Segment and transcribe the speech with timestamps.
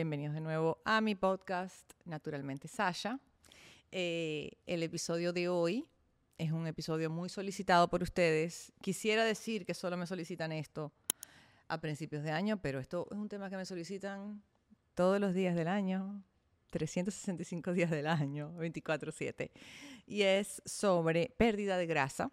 [0.00, 3.20] Bienvenidos de nuevo a mi podcast Naturalmente Sasha.
[3.92, 5.86] Eh, el episodio de hoy
[6.38, 8.72] es un episodio muy solicitado por ustedes.
[8.80, 10.90] Quisiera decir que solo me solicitan esto
[11.68, 14.42] a principios de año, pero esto es un tema que me solicitan
[14.94, 16.24] todos los días del año,
[16.70, 19.50] 365 días del año, 24/7.
[20.06, 22.30] Y es sobre pérdida de grasa.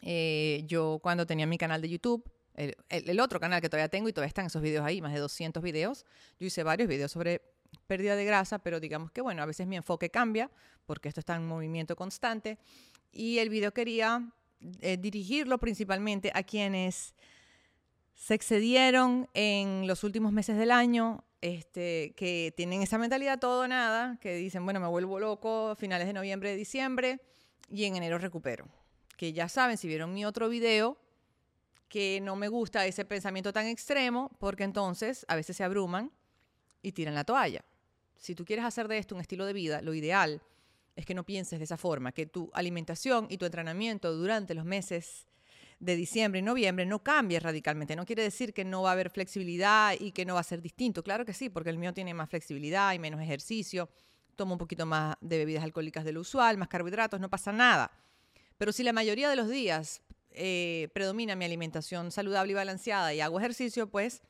[0.00, 2.24] Eh, yo cuando tenía mi canal de YouTube,
[2.56, 5.62] el, otro canal que todavía tengo y todavía están esos videos ahí, más de 200
[5.62, 6.06] videos,
[6.38, 7.42] yo hice varios videos sobre
[7.86, 10.50] pérdida de grasa, pero digamos que bueno, a veces mi enfoque cambia
[10.86, 12.58] porque esto está en movimiento constante
[13.12, 14.32] y el video quería
[14.80, 17.14] eh, dirigirlo principalmente a quienes
[18.14, 23.68] se excedieron en los últimos meses del año, este, que tienen esa mentalidad todo o
[23.68, 27.20] nada, que dicen, bueno, me vuelvo loco a finales de noviembre, diciembre
[27.70, 28.66] y en enero recupero.
[29.18, 30.96] Que ya saben, si vieron mi otro video,
[31.88, 36.10] que no me gusta ese pensamiento tan extremo, porque entonces a veces se abruman
[36.82, 37.64] y tiran la toalla.
[38.16, 40.42] Si tú quieres hacer de esto un estilo de vida, lo ideal
[40.96, 44.64] es que no pienses de esa forma, que tu alimentación y tu entrenamiento durante los
[44.64, 45.26] meses
[45.78, 47.96] de diciembre y noviembre no cambie radicalmente.
[47.96, 50.62] No quiere decir que no va a haber flexibilidad y que no va a ser
[50.62, 51.02] distinto.
[51.02, 53.90] Claro que sí, porque el mío tiene más flexibilidad y menos ejercicio.
[54.36, 57.90] Tomo un poquito más de bebidas alcohólicas de lo usual, más carbohidratos, no pasa nada.
[58.56, 63.20] Pero si la mayoría de los días eh, predomina mi alimentación saludable y balanceada y
[63.20, 64.22] hago ejercicio, pues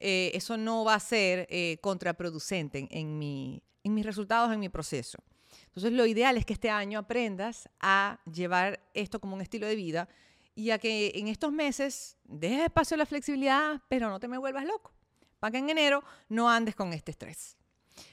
[0.00, 4.68] eh, eso no va a ser eh, contraproducente en, mi, en mis resultados, en mi
[4.68, 5.18] proceso.
[5.66, 9.76] Entonces, lo ideal es que este año aprendas a llevar esto como un estilo de
[9.76, 10.08] vida
[10.54, 14.38] y a que en estos meses dejes espacio a la flexibilidad, pero no te me
[14.38, 14.92] vuelvas loco,
[15.38, 17.56] para que en enero no andes con este estrés.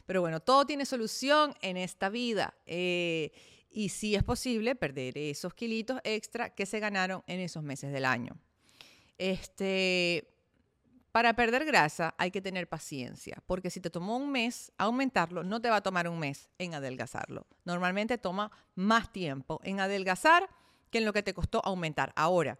[0.05, 2.53] Pero bueno, todo tiene solución en esta vida.
[3.69, 8.05] Y si es posible perder esos kilitos extra que se ganaron en esos meses del
[8.05, 8.37] año.
[9.17, 10.33] Este,
[11.11, 15.61] para perder grasa hay que tener paciencia, porque si te tomó un mes aumentarlo, no
[15.61, 17.47] te va a tomar un mes en adelgazarlo.
[17.65, 20.49] Normalmente toma más tiempo en adelgazar
[20.89, 22.13] que en lo que te costó aumentar.
[22.15, 22.57] Ahora,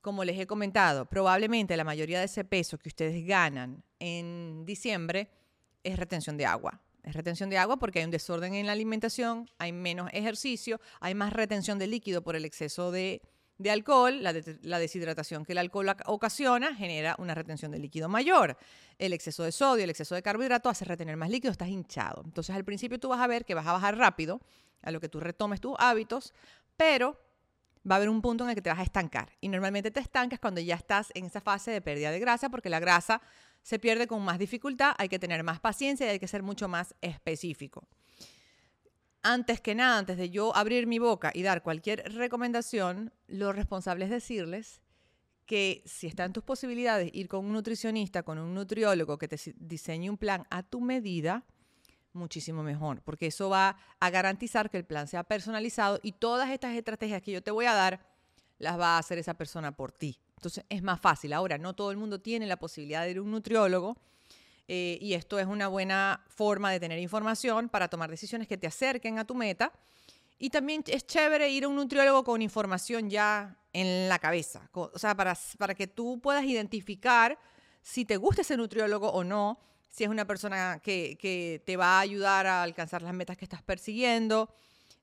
[0.00, 5.30] como les he comentado, probablemente la mayoría de ese peso que ustedes ganan en diciembre
[5.82, 6.80] es retención de agua.
[7.06, 11.14] Es retención de agua porque hay un desorden en la alimentación, hay menos ejercicio, hay
[11.14, 13.22] más retención de líquido por el exceso de
[13.70, 18.58] alcohol, la, deshidratación que el alcohol ocasiona genera una retención de líquido mayor.
[18.98, 22.22] El exceso de sodio, el exceso de carbohidrato hace retener más líquido, estás hinchado.
[22.24, 24.40] Entonces al principio tú vas a ver que vas a bajar rápido
[24.82, 26.34] a lo que tú retomes tus hábitos,
[26.76, 27.20] pero
[27.88, 29.30] va a haber un punto en el que te vas a estancar.
[29.40, 32.68] Y normalmente te estancas cuando ya estás en esa fase de pérdida de grasa, porque
[32.68, 33.22] la grasa
[33.66, 36.68] se pierde con más dificultad, hay que tener más paciencia y hay que ser mucho
[36.68, 37.88] más específico.
[39.24, 44.04] Antes que nada, antes de yo abrir mi boca y dar cualquier recomendación, lo responsable
[44.04, 44.82] es decirles
[45.46, 49.36] que si está en tus posibilidades ir con un nutricionista, con un nutriólogo que te
[49.56, 51.44] diseñe un plan a tu medida,
[52.12, 56.76] muchísimo mejor, porque eso va a garantizar que el plan sea personalizado y todas estas
[56.76, 58.15] estrategias que yo te voy a dar
[58.58, 60.18] las va a hacer esa persona por ti.
[60.36, 61.32] Entonces es más fácil.
[61.32, 63.96] Ahora, no todo el mundo tiene la posibilidad de ir a un nutriólogo
[64.68, 68.66] eh, y esto es una buena forma de tener información para tomar decisiones que te
[68.66, 69.72] acerquen a tu meta.
[70.38, 74.98] Y también es chévere ir a un nutriólogo con información ya en la cabeza, o
[74.98, 77.38] sea, para, para que tú puedas identificar
[77.82, 79.58] si te gusta ese nutriólogo o no,
[79.90, 83.44] si es una persona que, que te va a ayudar a alcanzar las metas que
[83.44, 84.50] estás persiguiendo,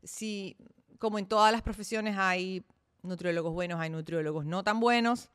[0.03, 0.57] si,
[0.97, 2.63] como en todas las profesiones, hay
[3.03, 5.29] nutriólogos buenos, hay nutriólogos no tan buenos.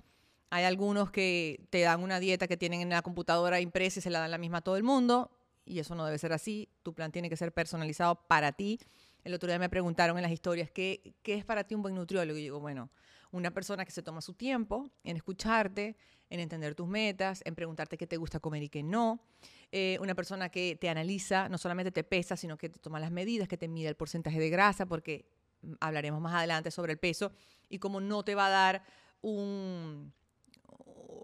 [0.51, 4.11] Hay algunos que te dan una dieta que tienen en la computadora impresa y se
[4.11, 5.31] la dan la misma a todo el mundo.
[5.67, 6.71] Y eso no debe ser así.
[6.83, 8.81] Tu plan tiene que ser personalizado para ti.
[9.25, 12.39] El otro día me preguntaron en las historias, ¿qué, es para ti un buen nutriólogo?
[12.39, 12.91] Y digo, bueno,
[13.31, 15.99] una persona que se toma su tiempo en escucharte,
[16.31, 19.21] en entender tus metas, en preguntarte qué te gusta comer y qué no.
[19.71, 23.11] Eh, una persona que te analiza, no solamente te pesa, sino que te toma las
[23.11, 25.27] medidas, que te mide el porcentaje de grasa, porque
[25.81, 27.32] hablaremos más adelante sobre el peso
[27.69, 28.82] y cómo no te va a dar
[29.21, 30.12] un,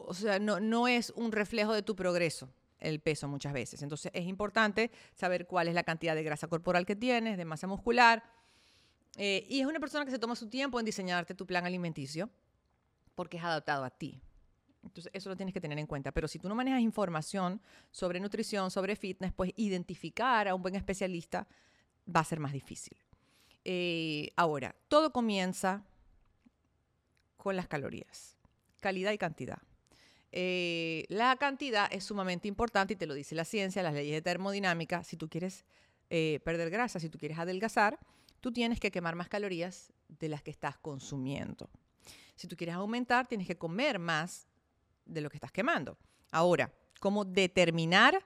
[0.07, 3.83] o sea, no, no es un reflejo de tu progreso el peso muchas veces.
[3.83, 7.67] Entonces es importante saber cuál es la cantidad de grasa corporal que tienes, de masa
[7.67, 8.23] muscular.
[9.17, 12.31] Eh, y es una persona que se toma su tiempo en diseñarte tu plan alimenticio
[13.15, 14.21] porque es adaptado a ti.
[14.83, 16.13] Entonces eso lo tienes que tener en cuenta.
[16.13, 17.61] Pero si tú no manejas información
[17.91, 21.47] sobre nutrición, sobre fitness, pues identificar a un buen especialista
[22.15, 22.97] va a ser más difícil.
[23.65, 25.85] Eh, ahora, todo comienza
[27.37, 28.37] con las calorías,
[28.81, 29.59] calidad y cantidad.
[30.33, 34.23] Eh, la cantidad es sumamente importante y te lo dice la ciencia, las leyes de
[34.23, 35.05] termodinámica.
[35.05, 35.65] Si tú quieres
[36.11, 37.99] eh, perder grasa, si tú quieres adelgazar,
[38.41, 41.71] tú tienes que quemar más calorías de las que estás consumiendo.
[42.37, 44.47] Si tú quieres aumentar, tienes que comer más
[45.05, 45.97] de lo que estás quemando.
[46.33, 48.25] Ahora, ¿cómo determinar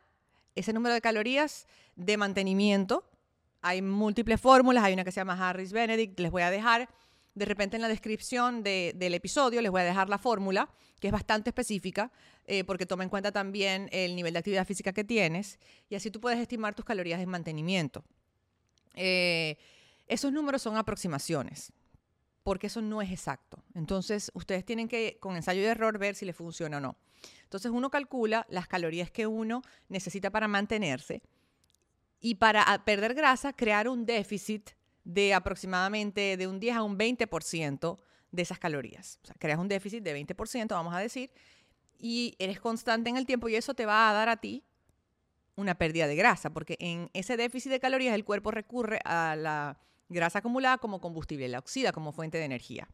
[0.58, 3.07] ese número de calorías de mantenimiento.
[3.60, 6.88] Hay múltiples fórmulas, hay una que se llama Harris Benedict, les voy a dejar
[7.38, 10.68] de repente en la descripción del episodio les voy a dejar la fórmula,
[10.98, 12.10] que es bastante específica,
[12.46, 15.58] eh, porque toma en cuenta también el nivel de actividad física que tienes,
[15.88, 18.04] y así tú puedes estimar tus calorías de mantenimiento.
[18.94, 19.56] Eh,
[20.08, 21.72] esos números son aproximaciones,
[22.42, 23.62] porque eso no es exacto.
[23.74, 26.96] Entonces, ustedes tienen que, con ensayo y error, ver si les funciona o no.
[27.44, 31.22] Entonces, uno calcula las calorías que uno necesita para mantenerse
[32.20, 34.70] y para perder grasa, crear un déficit
[35.04, 37.98] de aproximadamente de un 10 a un 20%
[38.30, 39.18] de esas calorías.
[39.22, 41.30] O sea, creas un déficit de 20%, vamos a decir,
[41.98, 44.64] y eres constante en el tiempo y eso te va a dar a ti
[45.56, 49.80] una pérdida de grasa, porque en ese déficit de calorías el cuerpo recurre a la
[50.08, 52.88] grasa acumulada como combustible, la oxida como fuente de energía.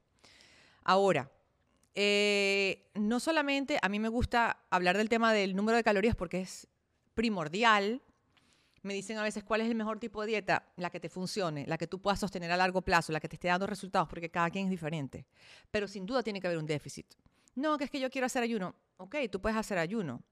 [0.82, 1.30] Ahora,
[1.94, 6.40] eh, no solamente a mí me gusta hablar del tema del número de calorías porque
[6.40, 6.66] es
[7.14, 8.02] primordial
[8.84, 11.66] me dicen a veces cuál es el mejor tipo de dieta, la que te funcione,
[11.66, 14.30] la que tú puedas sostener a largo plazo, la que te esté dando resultados, porque
[14.30, 15.26] cada quien es diferente.
[15.70, 17.06] Pero sin duda tiene que haber un déficit.
[17.54, 18.74] No, que es que yo quiero hacer ayuno.
[18.98, 20.22] Ok, tú puedes hacer ayuno,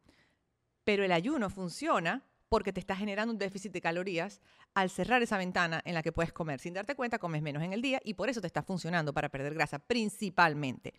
[0.85, 4.43] pero el ayuno funciona porque te está generando un déficit de calorías
[4.75, 6.61] al cerrar esa ventana en la que puedes comer.
[6.61, 9.31] Sin darte cuenta, comes menos en el día y por eso te está funcionando para
[9.31, 10.93] perder grasa principalmente.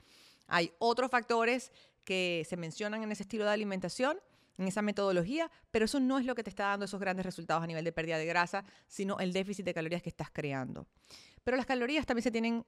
[0.47, 1.71] Hay otros factores
[2.03, 4.17] que se mencionan en ese estilo de alimentación
[4.57, 7.63] en esa metodología, pero eso no es lo que te está dando esos grandes resultados
[7.63, 10.87] a nivel de pérdida de grasa, sino el déficit de calorías que estás creando.
[11.43, 12.65] Pero las calorías también se tienen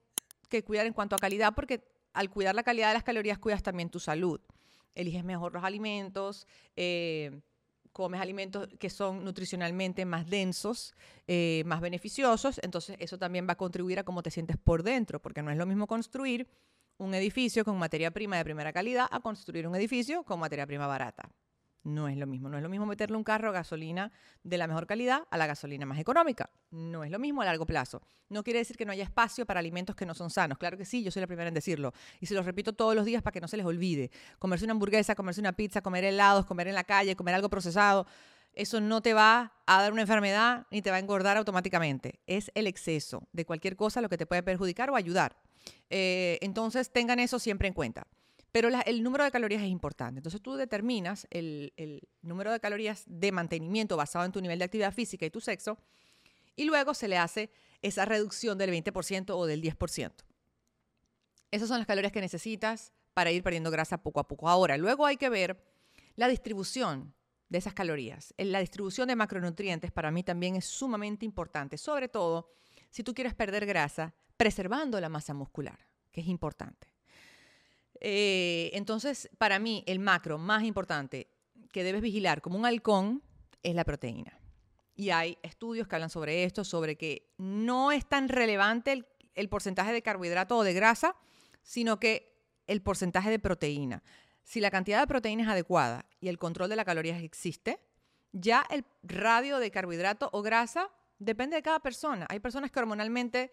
[0.48, 3.62] que cuidar en cuanto a calidad, porque al cuidar la calidad de las calorías cuidas
[3.62, 4.40] también tu salud.
[4.94, 7.40] Eliges mejor los alimentos, eh,
[7.92, 10.94] comes alimentos que son nutricionalmente más densos,
[11.26, 15.20] eh, más beneficiosos, entonces eso también va a contribuir a cómo te sientes por dentro,
[15.20, 16.46] porque no es lo mismo construir
[16.98, 20.86] un edificio con materia prima de primera calidad a construir un edificio con materia prima
[20.86, 21.30] barata.
[21.86, 22.48] No es lo mismo.
[22.48, 24.10] No es lo mismo meterle un carro a gasolina
[24.42, 26.50] de la mejor calidad a la gasolina más económica.
[26.72, 28.02] No es lo mismo a largo plazo.
[28.28, 30.58] No quiere decir que no haya espacio para alimentos que no son sanos.
[30.58, 31.92] Claro que sí, yo soy la primera en decirlo.
[32.20, 34.10] Y se lo repito todos los días para que no se les olvide.
[34.40, 38.04] Comerse una hamburguesa, comerse una pizza, comer helados, comer en la calle, comer algo procesado.
[38.52, 42.18] Eso no te va a dar una enfermedad ni te va a engordar automáticamente.
[42.26, 45.36] Es el exceso de cualquier cosa lo que te puede perjudicar o ayudar.
[45.88, 48.08] Eh, entonces tengan eso siempre en cuenta.
[48.56, 50.20] Pero el número de calorías es importante.
[50.20, 54.64] Entonces tú determinas el, el, número de calorías de mantenimiento basado en tu nivel de
[54.64, 55.76] actividad física y tu sexo,
[56.56, 57.50] y luego se le hace
[57.82, 60.10] esa reducción del 20% o del 10%.
[61.50, 64.48] Esas son las calorías que necesitas para ir perdiendo grasa poco a poco.
[64.48, 65.62] Ahora, luego hay que ver
[66.14, 67.12] la distribución
[67.50, 68.32] de esas calorías.
[68.38, 72.48] La distribución de macronutrientes para mí también es sumamente importante, sobre todo
[72.88, 75.78] si tú quieres perder grasa preservando la masa muscular,
[76.10, 76.95] que es importante.
[78.00, 81.28] Eh, entonces, para mí, el macro más importante
[81.72, 83.22] que debes vigilar como un halcón
[83.62, 84.38] es la proteína.
[84.94, 89.04] Y hay estudios que hablan sobre esto, sobre que no es tan relevante
[89.34, 91.16] el, porcentaje de carbohidrato o de grasa,
[91.62, 92.34] sino que
[92.66, 94.02] el porcentaje de proteína.
[94.42, 97.80] Si la cantidad de proteína es adecuada y el control de la calorías existe,
[98.32, 102.26] ya el radio de carbohidrato o grasa depende de cada persona.
[102.30, 103.52] Hay personas que hormonalmente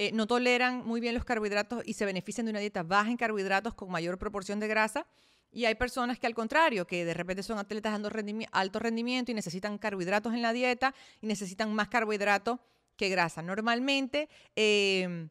[0.00, 3.16] eh, no toleran muy bien los carbohidratos y se benefician de una dieta baja en
[3.16, 5.08] carbohidratos con mayor proporción de grasa.
[5.50, 9.34] Y hay personas que al contrario, que de repente son atletas de alto rendimiento y
[9.34, 12.60] necesitan carbohidratos en la dieta y necesitan más carbohidratos
[12.96, 13.42] que grasa.
[13.42, 15.30] Normalmente em,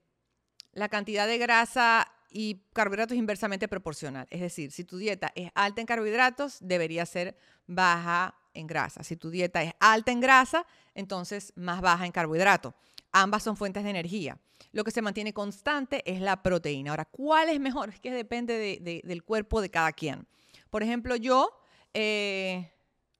[0.74, 4.28] la cantidad de grasa y carbohidratos es inversamente proporcional.
[4.30, 7.38] Es decir, si tu dieta es alta en carbohidratos, debería ser
[7.68, 9.02] baja en grasa.
[9.04, 12.74] Si tu dieta es alta en grasa, entonces más baja en carbohidratos.
[13.20, 14.38] Ambas son fuentes de energía.
[14.72, 16.92] Lo que se mantiene constante es la proteína.
[16.92, 17.90] Ahora, ¿cuál es mejor?
[17.90, 20.28] Es que depende del cuerpo de cada quien.
[20.70, 21.50] Por ejemplo, yo,
[21.96, 22.72] eh,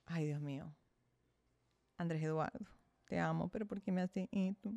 [0.06, 0.72] ay Dios mío,
[1.98, 2.64] Andrés Eduardo,
[3.06, 4.72] te amo, pero ¿por qué me haces esto?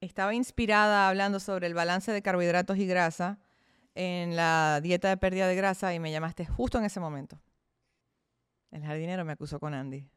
[0.00, 3.38] Estaba inspirada hablando sobre el balance de carbohidratos y grasa
[3.94, 7.40] en la dieta de pérdida de grasa y me llamaste justo en ese momento.
[8.72, 10.10] El jardinero me acusó con Andy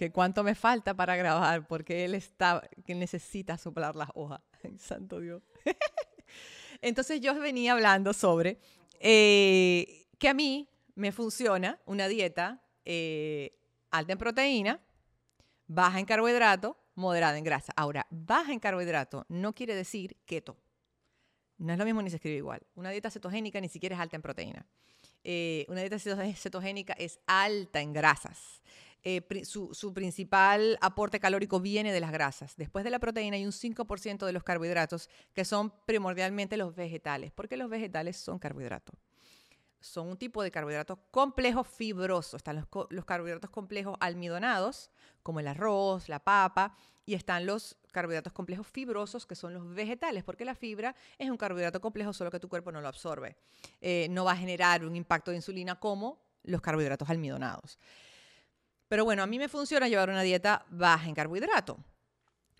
[0.00, 4.40] que cuánto me falta para grabar, porque él está, que necesita soplar las hojas.
[4.78, 5.42] santo Dios.
[6.80, 8.58] Entonces yo venía hablando sobre
[8.98, 13.58] eh, que a mí me funciona una dieta eh,
[13.90, 14.80] alta en proteína,
[15.66, 17.74] baja en carbohidrato, moderada en grasa.
[17.76, 20.56] Ahora, baja en carbohidrato no quiere decir keto.
[21.58, 22.62] No es lo mismo ni se escribe igual.
[22.74, 24.66] Una dieta cetogénica ni siquiera es alta en proteína.
[25.24, 28.62] Eh, una dieta cetogénica es alta en grasas.
[29.02, 32.54] Eh, su, principal aporte calórico viene de las grasas.
[32.56, 37.32] Después de la proteína hay un 5% de los carbohidratos que son primordialmente los vegetales,
[37.32, 38.94] porque los vegetales son carbohidratos.
[39.80, 42.34] son un tipo de carbohidratos complejos fibrosos.
[42.34, 42.56] Están
[42.90, 44.90] los, carbohidratos complejos almidonados,
[45.22, 46.76] como el arroz, la papa,
[47.06, 51.38] y están los carbohidratos complejos fibrosos, que son los vegetales, porque la fibra es un
[51.38, 53.38] carbohidrato complejo, solo que tu cuerpo no lo absorbe.
[53.80, 57.78] Eh, no va a generar un impacto de insulina como los carbohidratos almidonados.
[58.90, 61.78] Pero bueno, a mí me funciona llevar una dieta baja en carbohidrato.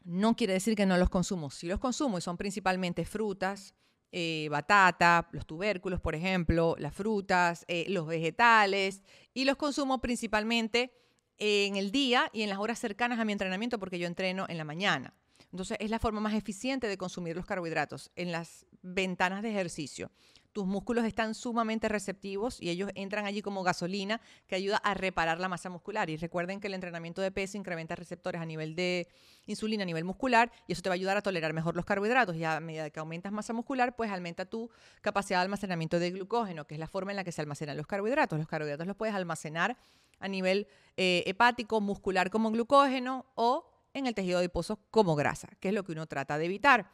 [0.04, 1.50] No quiere decir que no los consumo.
[1.50, 3.74] Sí los consumo y son principalmente frutas,
[4.12, 9.02] eh, batata, los tubérculos, por ejemplo, las frutas, eh, los vegetales
[9.34, 10.92] y los consumo principalmente
[11.36, 14.56] en el día y en las horas cercanas a mi entrenamiento porque yo entreno en
[14.56, 15.12] la mañana.
[15.50, 20.12] Entonces es la forma más eficiente de consumir los carbohidratos en las ventanas de ejercicio.
[20.52, 25.38] Tus músculos están sumamente receptivos y ellos entran allí como gasolina que ayuda a reparar
[25.38, 26.10] la masa muscular.
[26.10, 29.08] Y recuerden que el entrenamiento de peso incrementa receptores a nivel de
[29.46, 32.34] insulina, a nivel muscular, y eso te va a ayudar a tolerar mejor los carbohidratos.
[32.34, 34.70] Y a medida que aumentas masa muscular, pues aumenta tu
[35.02, 37.86] capacidad de almacenamiento de glucógeno, que es la forma en la que se almacenan los
[37.86, 38.38] carbohidratos.
[38.38, 39.76] Los carbohidratos los puedes almacenar
[40.18, 40.66] a nivel
[40.96, 45.84] eh, hepático, muscular como glucógeno o en el tejido adiposo como grasa, que es lo
[45.84, 46.90] que uno trata de evitar.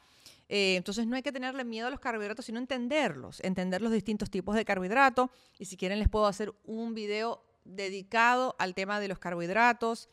[0.49, 4.31] Eh, entonces no hay que tenerle miedo a los carbohidratos, sino entenderlos, entender los distintos
[4.31, 5.31] tipos de carbohidratos.
[5.59, 10.09] Y si quieren les puedo hacer un video dedicado al tema de los carbohidratos,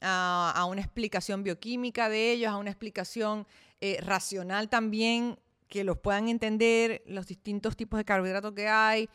[0.00, 3.46] a, una explicación bioquímica de ellos, a una explicación
[3.80, 9.08] eh, racional también, que los puedan entender, los distintos tipos de carbohidratos que hay,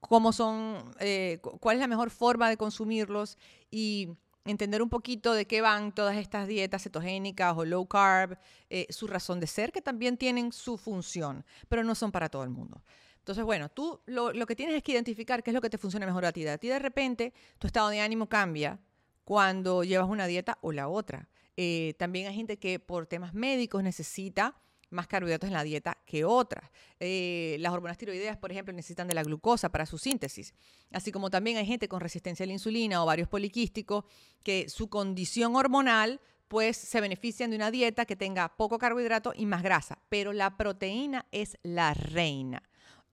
[0.00, 3.38] cómo son, eh, cu- cuál es la mejor forma de consumirlos
[3.70, 4.10] y
[4.44, 8.38] entender un poquito de qué van todas estas dietas cetogénicas o low carb,
[8.70, 12.44] eh, su razón de ser, que también tienen su función, pero no son para todo
[12.44, 12.82] el mundo.
[13.18, 15.78] Entonces, bueno, tú lo, lo que tienes es que identificar qué es lo que te
[15.78, 16.46] funciona mejor a ti.
[16.46, 18.78] A ti de repente tu estado de ánimo cambia
[19.24, 21.28] cuando llevas una dieta o la otra.
[21.56, 24.60] Eh, también hay gente que por temas médicos necesita
[24.90, 26.70] más carbohidratos en la dieta que otras.
[27.00, 30.54] Eh, las hormonas tiroideas, por ejemplo, necesitan de la glucosa para su síntesis.
[30.92, 34.04] Así como también hay gente con resistencia a la insulina o varios poliquísticos
[34.42, 39.46] que su condición hormonal pues se benefician de una dieta que tenga poco carbohidrato y
[39.46, 39.98] más grasa.
[40.08, 42.62] Pero la proteína es la reina.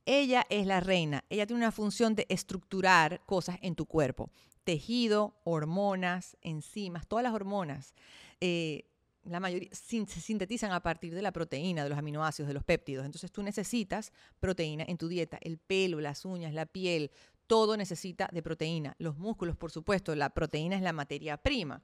[0.06, 1.24] Ella es la reina.
[1.30, 4.30] Ella tiene una función de estructurar cosas en tu cuerpo.
[4.64, 7.96] Tejido, hormonas, enzimas, todas las hormonas.
[8.42, 8.91] eh,
[9.24, 13.06] la mayoría se sintetizan a partir de la proteína, de los aminoácidos, de los péptidos.
[13.06, 15.38] Entonces tú necesitas proteína en tu dieta.
[15.42, 17.12] El pelo, las uñas, la piel,
[17.48, 18.96] todo necesita de proteína.
[18.98, 21.84] Los músculos, por supuesto, la proteína es la materia prima.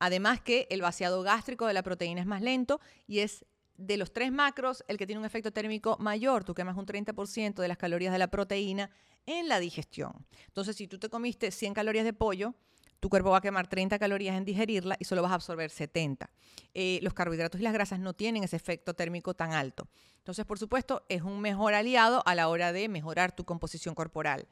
[0.00, 4.12] Además que el vaciado gástrico de la proteína es más lento y es de los
[4.12, 6.44] tres macros el que tiene un efecto térmico mayor.
[6.44, 8.90] Tú quemas un 30% de las calorías de la proteína
[9.24, 10.26] en la digestión.
[10.46, 12.54] Entonces, si tú te comiste 100 calorías de pollo,
[13.00, 16.30] tu cuerpo va a quemar 30 calorías en digerirla y solo vas a absorber 70.
[16.74, 19.88] Eh, los carbohidratos y las grasas no tienen ese efecto térmico tan alto.
[20.18, 24.48] Entonces, por supuesto, es un mejor aliado a la hora de mejorar tu composición corporal.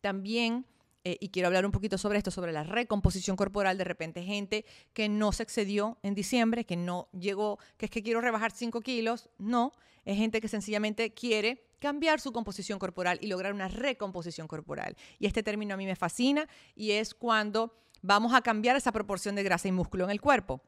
[0.00, 0.66] También,
[1.04, 4.66] eh, y quiero hablar un poquito sobre esto, sobre la recomposición corporal, de repente gente
[4.92, 8.80] que no se excedió en diciembre, que no llegó, que es que quiero rebajar 5
[8.82, 9.72] kilos, no,
[10.04, 14.96] es gente que sencillamente quiere cambiar su composición corporal y lograr una recomposición corporal.
[15.18, 19.34] Y este término a mí me fascina y es cuando vamos a cambiar esa proporción
[19.34, 20.62] de grasa y músculo en el cuerpo.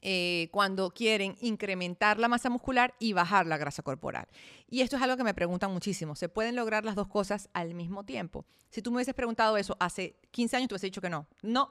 [0.00, 4.26] Eh, cuando quieren incrementar la masa muscular y bajar la grasa corporal.
[4.68, 6.16] Y esto es algo que me preguntan muchísimo.
[6.16, 8.44] ¿Se pueden lograr las dos cosas al mismo tiempo?
[8.68, 11.28] Si tú me hubieses preguntado eso hace 15 años, te hubiese dicho que no.
[11.42, 11.70] No,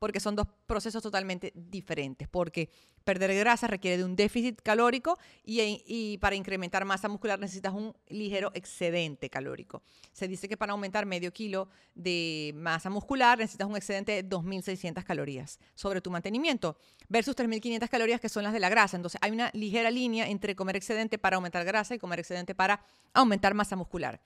[0.00, 2.26] porque son dos procesos totalmente diferentes.
[2.26, 2.70] Porque
[3.04, 8.50] perder grasa requiere de un déficit calórico y, para incrementar masa muscular necesitas un ligero
[8.54, 9.82] excedente calórico.
[10.12, 15.04] Se dice que para aumentar medio kilo de masa muscular necesitas un excedente de 2.600
[15.04, 16.78] calorías sobre tu mantenimiento
[17.08, 18.96] versus 3.500 calorías que son las de la grasa.
[18.96, 22.82] Entonces hay una ligera línea entre comer excedente para aumentar grasa y comer excedente para
[23.12, 24.20] aumentar masa muscular.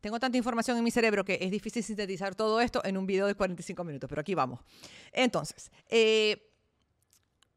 [0.00, 3.26] Tengo tanta información en mi cerebro que es difícil sintetizar todo esto en un video
[3.26, 4.60] de 45 minutos, pero aquí vamos.
[5.12, 6.46] Entonces, eh,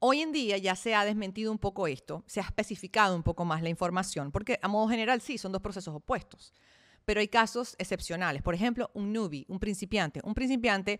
[0.06, 3.46] Hoy en día ya se ha desmentido un poco esto, se ha especificado un poco
[3.46, 6.52] más la información, porque a modo general sí, son dos procesos opuestos,
[7.06, 8.42] pero hay casos excepcionales.
[8.42, 10.20] Por ejemplo, un newbie, un principiante.
[10.26, 11.00] Un principiante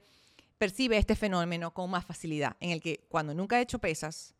[0.58, 4.36] percibe este fenómeno con más facilidad, en el que cuando nunca ha hecho pesas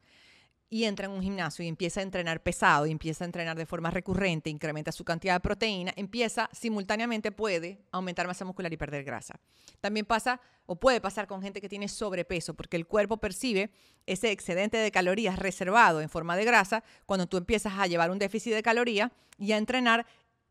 [0.74, 3.68] y entra en un gimnasio y empieza a entrenar pesado y empieza a entrenar de
[3.68, 9.04] forma recurrente, incrementa su cantidad de proteína, empieza simultáneamente puede aumentar masa muscular y perder
[9.04, 9.40] grasa.
[9.82, 13.70] También pasa o puede pasar con gente que tiene sobrepeso, porque el cuerpo percibe
[14.08, 18.18] ese excedente de calorías reservado en forma de grasa cuando tú empiezas a llevar un
[18.18, 20.08] déficit de calorías y a entrenar.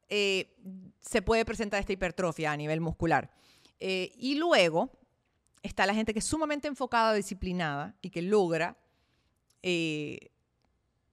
[0.08, 0.54] Eh,
[1.00, 3.32] se puede presentar esta hipertrofia a nivel muscular.
[3.80, 4.92] Eh, y luego
[5.64, 8.76] está la gente que es sumamente enfocada, disciplinada y que logra
[9.62, 10.30] eh,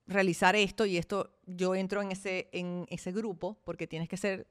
[0.07, 4.47] realizar esto y esto yo entro en ese, en ese grupo porque tienes que ser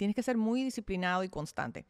[0.00, 1.84] tienes que ser muy disciplinado y constante.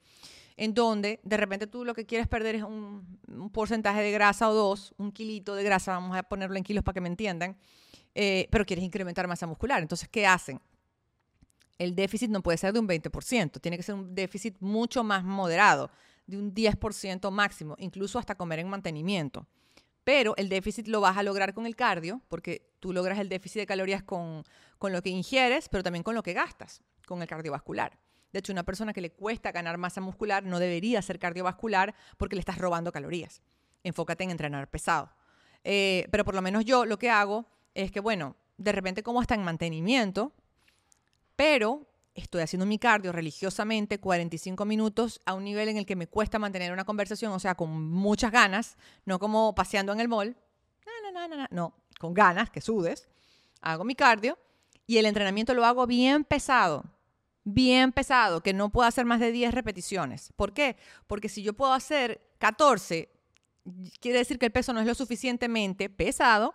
[0.56, 3.06] En donde de repente tú lo que quieres perder es un,
[3.52, 6.94] porcentaje de grasa o dos, un kilito de grasa, vamos a ponerlo en kilos para
[6.94, 7.56] que me entiendan,
[8.16, 9.80] eh, pero quieres incrementar masa muscular.
[9.80, 10.60] Entonces, ¿qué hacen?
[11.78, 15.22] El déficit no puede ser de un 20%, tiene que ser un déficit mucho más
[15.22, 15.88] moderado,
[16.26, 19.46] de un 10% máximo, incluso hasta comer en mantenimiento.
[20.04, 23.61] Pero el déficit lo vas a lograr con el cardio, porque tú logras el déficit
[23.61, 24.45] de calorías con,
[24.78, 27.99] con lo que ingieres, pero también con lo que gastas, con el cardiovascular.
[28.33, 32.37] De hecho, una persona que le cuesta ganar masa muscular no debería ser cardiovascular porque
[32.37, 33.42] le estás robando calorías.
[33.83, 35.11] Enfócate en entrenar pesado.
[35.64, 39.21] Eh, pero por lo menos yo lo que hago es que, bueno, de repente como
[39.21, 40.33] hasta en mantenimiento,
[41.37, 46.06] pero estoy haciendo mi cardio religiosamente 45 minutos a un nivel en el que me
[46.06, 50.36] cuesta mantener una conversación, o sea, con muchas ganas, no como paseando en el mall,
[50.86, 53.08] no, no, no, no, no, con ganas, que sudes,
[53.60, 54.38] hago mi cardio
[54.86, 56.84] y el entrenamiento lo hago bien pesado,
[57.44, 60.32] bien pesado, que no puedo hacer más de 10 repeticiones.
[60.36, 60.76] ¿Por qué?
[61.06, 63.08] Porque si yo puedo hacer 14,
[64.00, 66.54] quiere decir que el peso no es lo suficientemente pesado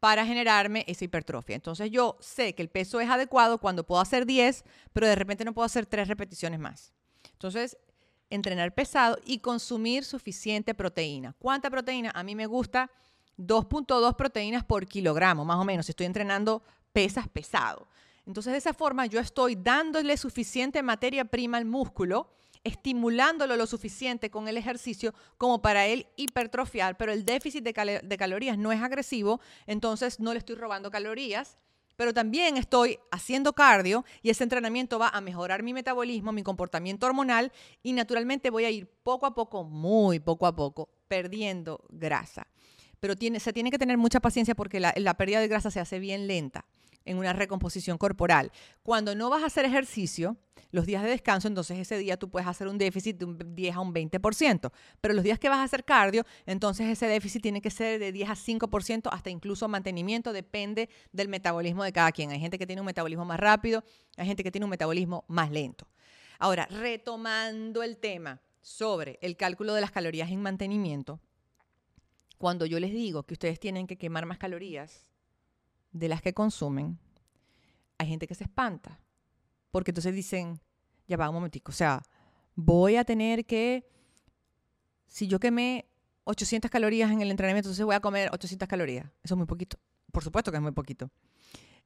[0.00, 1.54] para generarme esa hipertrofia.
[1.54, 5.44] Entonces yo sé que el peso es adecuado cuando puedo hacer 10, pero de repente
[5.44, 6.92] no puedo hacer 3 repeticiones más.
[7.32, 7.76] Entonces,
[8.30, 11.34] entrenar pesado y consumir suficiente proteína.
[11.38, 12.10] ¿Cuánta proteína?
[12.14, 12.90] A mí me gusta
[13.38, 17.88] 2.2 proteínas por kilogramo, más o menos, si estoy entrenando pesas pesado.
[18.26, 22.32] Entonces, de esa forma yo estoy dándole suficiente materia prima al músculo
[22.64, 28.58] estimulándolo lo suficiente con el ejercicio como para él hipertrofiar, pero el déficit de, calorías
[28.58, 31.56] no es agresivo, entonces no le estoy robando calorías,
[31.96, 37.06] pero también estoy haciendo cardio y ese entrenamiento va a mejorar mi metabolismo, mi comportamiento
[37.06, 37.52] hormonal
[37.82, 42.46] y naturalmente voy a ir poco a poco, muy poco a poco, perdiendo grasa.
[43.00, 46.26] Pero se tiene que tener mucha paciencia porque la pérdida de grasa se hace bien
[46.26, 46.66] lenta
[47.10, 48.52] en una recomposición corporal.
[48.82, 50.36] Cuando no vas a hacer ejercicio,
[50.70, 53.74] los días de descanso, entonces ese día tú puedes hacer un déficit de un 10
[53.74, 54.70] a un 20%,
[55.00, 58.12] pero los días que vas a hacer cardio, entonces ese déficit tiene que ser de
[58.12, 62.30] 10 a 5% hasta incluso mantenimiento, depende del metabolismo de cada quien.
[62.30, 63.82] Hay gente que tiene un metabolismo más rápido,
[64.16, 65.88] hay gente que tiene un metabolismo más lento.
[66.38, 71.20] Ahora, retomando el tema sobre el cálculo de las calorías en mantenimiento,
[72.38, 75.09] cuando yo les digo que ustedes tienen que quemar más calorías
[75.92, 76.98] de las que consumen,
[77.98, 79.00] hay gente que se espanta.
[79.70, 80.60] Porque entonces dicen,
[81.06, 82.02] ya va un momentico, o sea,
[82.54, 83.88] voy a tener que,
[85.06, 85.86] si yo quemé
[86.24, 89.06] 800 calorías en el entrenamiento, entonces voy a comer 800 calorías.
[89.22, 89.78] Eso es muy poquito.
[90.12, 91.10] Por supuesto que es muy poquito.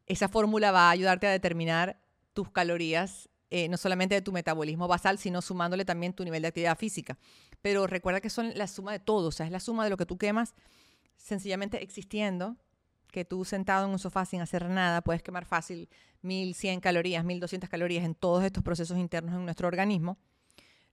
[0.06, 2.00] Esa fórmula va a ayudarte a determinar
[2.32, 6.48] tus calorías, eh, no solamente de tu metabolismo basal, sino sumándole también tu nivel de
[6.48, 7.18] actividad física.
[7.62, 9.96] Pero recuerda que son la suma de todo, o sea, es la suma de lo
[9.96, 10.54] que tú quemas
[11.16, 12.56] sencillamente existiendo
[13.14, 15.88] que tú sentado en un sofá sin hacer nada puedes quemar fácil
[16.22, 20.18] 1100 calorías, 1200 calorías en todos estos procesos internos en nuestro organismo.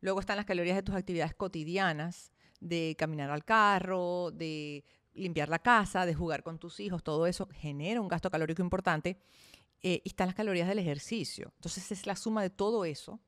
[0.02, 5.58] Luego están las calorías de tus actividades cotidianas, de caminar al carro, de limpiar la
[5.58, 9.18] casa, de jugar con tus hijos, todo eso genera un gasto calórico importante.
[9.82, 11.52] Eh, y están las calorías del ejercicio.
[11.56, 13.20] Entonces es la suma de todo eso.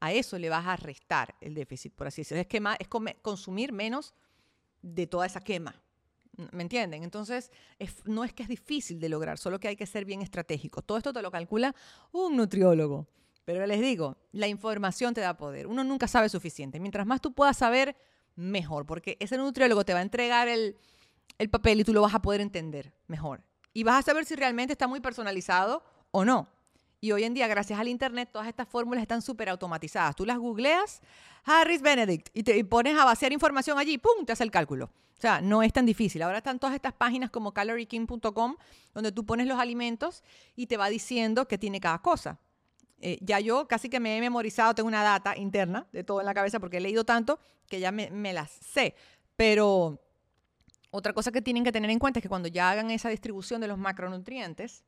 [0.00, 2.40] A eso le vas a restar el déficit, por así decirlo.
[2.40, 4.14] Es, quema, es consumir menos
[4.82, 5.80] de toda esa quema.
[6.50, 7.02] ¿Me entienden?
[7.02, 7.50] Entonces,
[8.04, 10.80] no es que es difícil de lograr, solo que hay que ser bien estratégico.
[10.80, 11.74] Todo esto te lo calcula
[12.10, 13.06] un nutriólogo.
[13.44, 15.66] Pero les digo, la información te da poder.
[15.66, 16.80] Uno nunca sabe suficiente.
[16.80, 17.96] Mientras más tú puedas saber,
[18.36, 20.76] mejor, porque ese nutriólogo te va a entregar el,
[21.38, 23.42] el papel y tú lo vas a poder entender mejor.
[23.74, 26.48] Y vas a saber si realmente está muy personalizado o no.
[27.04, 30.14] Y hoy en día, gracias al Internet, todas estas fórmulas están súper automatizadas.
[30.14, 31.02] Tú las googleas,
[31.42, 34.84] Harris Benedict, y te pones a vaciar información allí, ¡pum!, te hace el cálculo.
[34.84, 36.22] O sea, no es tan difícil.
[36.22, 38.56] Ahora están todas estas páginas como calorieking.com,
[38.94, 40.22] donde tú pones los alimentos
[40.54, 42.38] y te va diciendo qué tiene cada cosa.
[43.00, 46.26] Eh, ya yo casi que me he memorizado, tengo una data interna de todo en
[46.26, 48.94] la cabeza porque he leído tanto que ya me las sé.
[49.34, 50.00] Pero
[50.92, 53.60] otra cosa que tienen que tener en cuenta es que cuando ya hagan esa distribución
[53.60, 54.84] de los macronutrientes,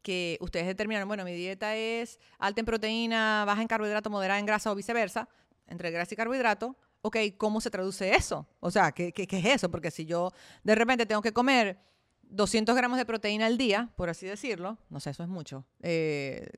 [0.00, 4.46] que ustedes determinaron, bueno, mi dieta es alta en proteína, baja en carbohidrato, moderada en
[4.46, 5.28] grasa o viceversa,
[5.66, 8.46] entre grasa y carbohidrato, ok, ¿cómo se traduce eso?
[8.60, 9.70] O sea, ¿qué, qué, es eso?
[9.70, 10.32] Porque si yo
[10.62, 11.78] de repente tengo que comer
[12.22, 15.64] 200 gramos de proteína al día, por así decirlo, no sé, eso es mucho.
[15.80, 16.48] Eh,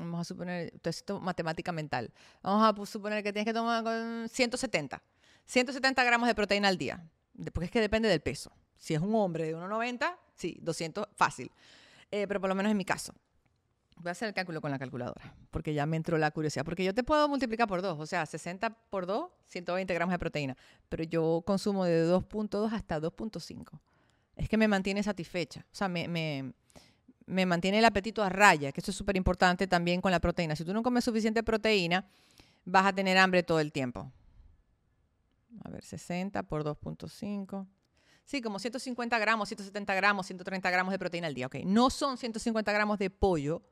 [0.00, 2.12] vamos a suponer, esto matemática mental.
[2.42, 5.02] Vamos a suponer que tienes que tomar 170.
[5.46, 7.04] 170 gramos de proteína al día.
[7.52, 8.52] Porque es que depende del peso.
[8.76, 11.50] Si es un hombre de 1,90, sí, 200, fácil.
[12.10, 13.14] Eh, pero por lo menos en mi caso.
[13.96, 16.64] Voy a hacer el cálculo con la calculadora, porque ya me entró la curiosidad.
[16.64, 20.18] Porque yo te puedo multiplicar por 2, o sea, 60 por 2, 120 gramos de
[20.18, 20.56] proteína.
[20.88, 23.80] Pero yo consumo de 2.2 hasta 2.5.
[24.36, 25.66] Es que me mantiene satisfecha.
[25.72, 26.52] O sea, me, me,
[27.26, 30.54] me mantiene el apetito a raya, que eso es súper importante también con la proteína.
[30.54, 32.06] Si tú no comes suficiente proteína,
[32.64, 34.12] vas a tener hambre todo el tiempo.
[35.64, 37.66] A ver, 60 por 2.5.
[38.28, 41.46] Sí, como 150 gramos, 170 gramos, 130 gramos de proteína al día.
[41.46, 43.62] Ok, no son 150 gramos de pollo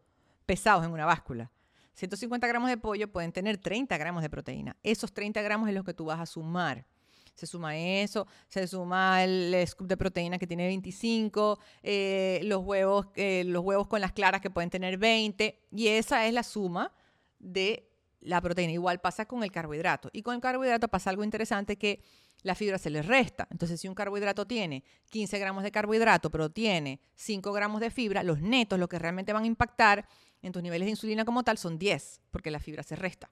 [0.47, 1.53] pesados en una báscula.
[1.92, 4.75] 150 gramos de pollo pueden tener 30 gramos de proteína.
[4.83, 6.87] Esos 30 gramos es lo que tú vas a sumar.
[7.35, 13.09] Se suma eso, se suma el scoop de proteína que tiene 25, eh, los, huevos,
[13.14, 16.95] eh, los huevos con las claras que pueden tener 20, y esa es la suma
[17.38, 18.72] de la proteína.
[18.72, 20.11] Igual pasa con el carbohidrato.
[20.12, 22.02] Y con el carbohidrato pasa algo interesante que
[22.42, 23.48] la fibra se le resta.
[23.50, 28.22] Entonces, si un carbohidrato tiene 15 gramos de carbohidrato, pero tiene 5 gramos de fibra,
[28.22, 30.07] los netos, lo que realmente van a impactar
[30.42, 33.31] en tus niveles de insulina como tal, son 10, porque la fibra se resta.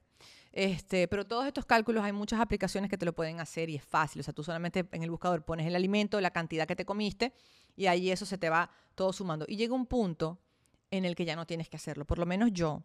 [0.53, 3.85] Este, pero todos estos cálculos hay muchas aplicaciones que te lo pueden hacer y es
[3.85, 4.21] fácil.
[4.21, 7.33] O sea, tú solamente en el buscador pones el alimento, la cantidad que te comiste
[7.77, 9.45] y ahí eso se te va todo sumando.
[9.49, 10.39] Y llega un punto
[10.91, 12.05] en el que ya no tienes que hacerlo.
[12.05, 12.85] Por lo menos yo,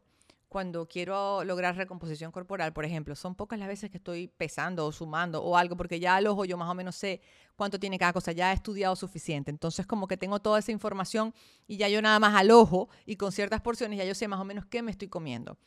[0.50, 4.92] cuando quiero lograr recomposición corporal, por ejemplo, son pocas las veces que estoy pesando o
[4.92, 7.22] sumando o algo, porque ya al ojo yo más o menos sé
[7.56, 9.52] cuánto tiene cada cosa, ya he estudiado suficiente.
[9.52, 11.36] Entonces, como que tengo toda esa información
[11.68, 14.40] y ya yo nada más al ojo y con ciertas porciones ya yo sé más
[14.40, 15.60] o menos qué me estoy comiendo.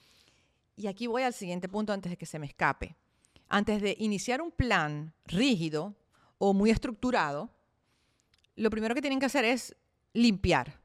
[0.75, 2.97] Y aquí voy al siguiente punto antes de que se me escape.
[3.49, 5.95] Antes de iniciar un plan rígido
[6.39, 7.51] o muy estructurado,
[8.57, 9.77] lo primero que tienen que hacer es
[10.13, 10.82] limpiar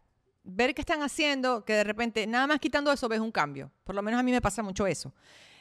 [0.48, 3.72] ver qué están haciendo, que de repente, nada más quitando eso, ves un cambio.
[3.84, 5.14] Por lo menos a mí me pasa mucho eso.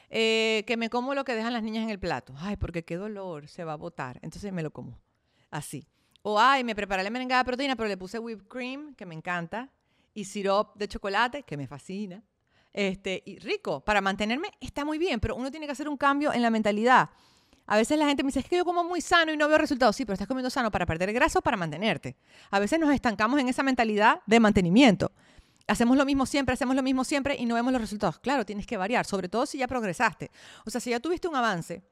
[0.09, 2.33] Eh, que me como lo que dejan las niñas en el plato.
[2.38, 4.18] Ay, porque qué dolor, se va a botar.
[4.22, 4.99] Entonces me lo como.
[5.51, 5.87] Así.
[6.22, 9.14] O, ay, me preparé la merengada de proteína, pero le puse whipped cream, que me
[9.14, 9.70] encanta,
[10.14, 12.22] y syrup de chocolate, que me fascina.
[12.72, 16.33] Este, y rico, para mantenerme está muy bien, pero uno tiene que hacer un cambio
[16.33, 17.11] en la mentalidad.
[17.67, 19.59] A veces la gente me dice, es que yo como muy sano y no veo
[19.59, 19.97] resultados.
[19.97, 22.17] Sí, pero estás comiendo sano para perder grasa o para mantenerte.
[22.51, 25.13] A veces nos estancamos en esa mentalidad de mantenimiento.
[25.67, 28.19] Hacemos lo mismo siempre, hacemos lo mismo siempre y no vemos los resultados.
[28.21, 30.31] Claro, tienes que variar, sobre todo si ya progresaste.
[30.65, 31.83] O sea, si ya tuviste un avance,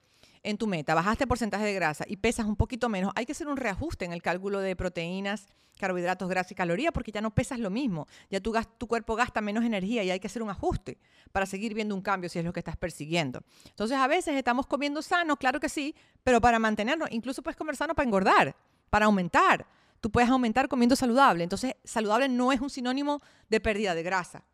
[0.45, 3.49] en tu meta, bajaste porcentaje de grasa y pesas un poquito menos, hay que hacer
[3.49, 5.47] un reajuste en el cálculo de proteínas,
[5.79, 8.07] carbohidratos, grasa y calorías porque ya no pesas lo mismo.
[8.31, 10.99] Ya tu, tu cuerpo gasta menos energía y hay que hacer un ajuste
[11.33, 13.43] para seguir viendo un cambio si es lo que estás persiguiendo.
[13.71, 17.77] Entonces, a veces estamos comiendo sano, claro que sí, pero para mantenernos, incluso puedes comer
[17.77, 18.55] sano para engordar,
[18.91, 19.67] para aumentar.
[20.01, 21.43] Tú puedes aumentar comiendo saludable.
[21.43, 24.45] Entonces, saludable no es un sinónimo de pérdida de grasa.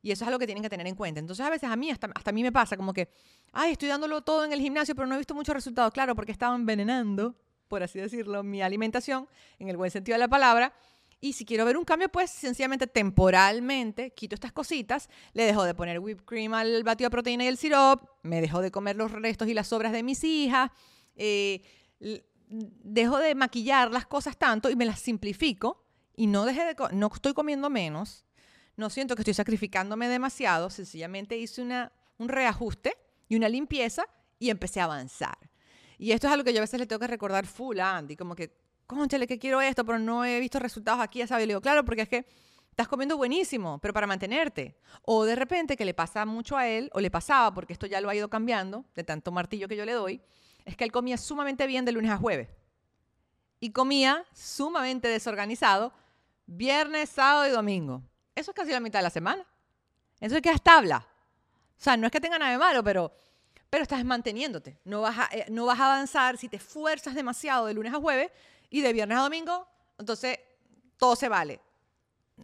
[0.00, 1.20] Y eso es algo que tienen que tener en cuenta.
[1.20, 3.08] Entonces, a veces a mí, hasta, a mí me pasa como que,
[3.52, 5.92] ay, estoy dándolo todo en el gimnasio, pero no he visto muchos resultados.
[5.92, 7.34] Claro, porque estaba envenenando,
[7.66, 10.72] por así decirlo, mi alimentación, en el buen sentido de la palabra.
[11.20, 15.74] Y si quiero ver un cambio, pues sencillamente temporalmente quito estas cositas, le dejo de
[15.74, 19.10] poner whipped cream al batido de proteína y el syrup, me dejo de comer los
[19.10, 20.70] restos y las sobras de mis hijas,
[21.16, 21.62] eh,
[22.48, 25.84] dejo de maquillar las cosas tanto y me las simplifico
[26.14, 28.24] y no, dejé de no estoy comiendo menos,
[28.78, 32.96] no siento que estoy sacrificándome demasiado, sencillamente hice una, un reajuste
[33.28, 34.06] y una limpieza
[34.38, 35.36] y empecé a avanzar.
[35.98, 38.14] Y esto es algo que yo a veces le tengo que recordar full a Andy,
[38.14, 41.48] como que, conchale, que quiero esto, pero no he visto resultados aquí, ya sabes.
[41.48, 42.24] Le digo, claro, porque es que
[42.70, 44.78] estás comiendo buenísimo, pero para mantenerte.
[45.02, 48.00] O de repente, que le pasa mucho a él, o le pasaba, porque esto ya
[48.00, 50.22] lo ha ido cambiando, de tanto martillo que yo le doy,
[50.64, 52.48] es que él comía sumamente bien de lunes a jueves.
[53.58, 55.92] Y comía sumamente desorganizado
[56.46, 58.02] viernes, sábado y domingo.
[58.38, 59.44] Eso es casi la mitad de la semana.
[60.20, 61.06] Entonces quedas tabla.
[61.78, 63.12] O sea, no es que tenga nada de malo, pero,
[63.68, 64.78] pero estás manteniéndote.
[64.84, 67.98] No vas, a, eh, no vas a avanzar si te esfuerzas demasiado de lunes a
[67.98, 68.30] jueves
[68.70, 69.66] y de viernes a domingo,
[69.98, 70.38] entonces
[70.96, 71.60] todo se vale.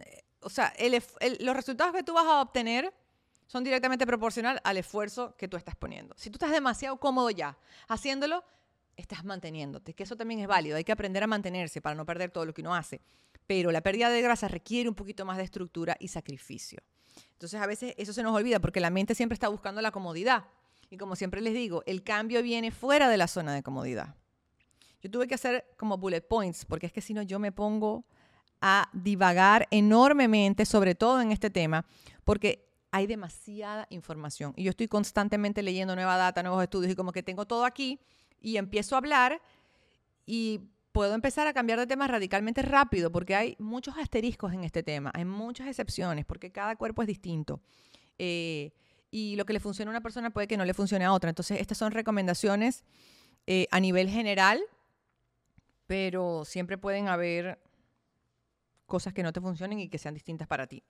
[0.00, 0.72] Eh, o sea,
[1.40, 2.92] los resultados que tú vas a obtener
[3.46, 6.14] son directamente proporcional al esfuerzo que tú estás poniendo.
[6.16, 7.56] Si tú estás demasiado cómodo ya
[7.88, 8.44] haciéndolo,
[8.96, 10.76] estás manteniéndote, que eso también es válido.
[10.76, 13.00] Hay que aprender a mantenerse para no perder todo lo que uno hace
[13.46, 16.80] pero la pérdida de grasa requiere un poquito más de estructura y sacrificio.
[17.32, 20.44] Entonces a veces eso se nos olvida porque la mente siempre está buscando la comodidad.
[20.90, 24.14] Y como siempre les digo, el cambio viene fuera de la zona de comodidad.
[25.02, 28.04] Yo tuve que hacer como bullet points porque es que si no yo me pongo
[28.60, 31.84] a divagar enormemente, sobre todo en este tema,
[32.24, 34.54] porque hay demasiada información.
[34.56, 38.00] Y yo estoy constantemente leyendo nueva data, nuevos estudios y como que tengo todo aquí
[38.40, 39.40] y empiezo a hablar
[40.26, 40.60] y
[40.92, 45.10] puedo empezar a cambiar de tema radicalmente rápido porque hay muchos asteriscos en este tema,
[45.14, 47.60] hay muchas excepciones porque cada cuerpo es distinto.
[48.18, 48.72] Eh,
[49.10, 51.30] y lo que le funciona a una persona puede que no le funcione a otra.
[51.30, 52.84] Entonces, estas son recomendaciones
[53.46, 54.60] eh, a nivel general,
[55.86, 57.60] pero siempre pueden haber
[58.86, 60.82] cosas que no te funcionen y que sean distintas para ti.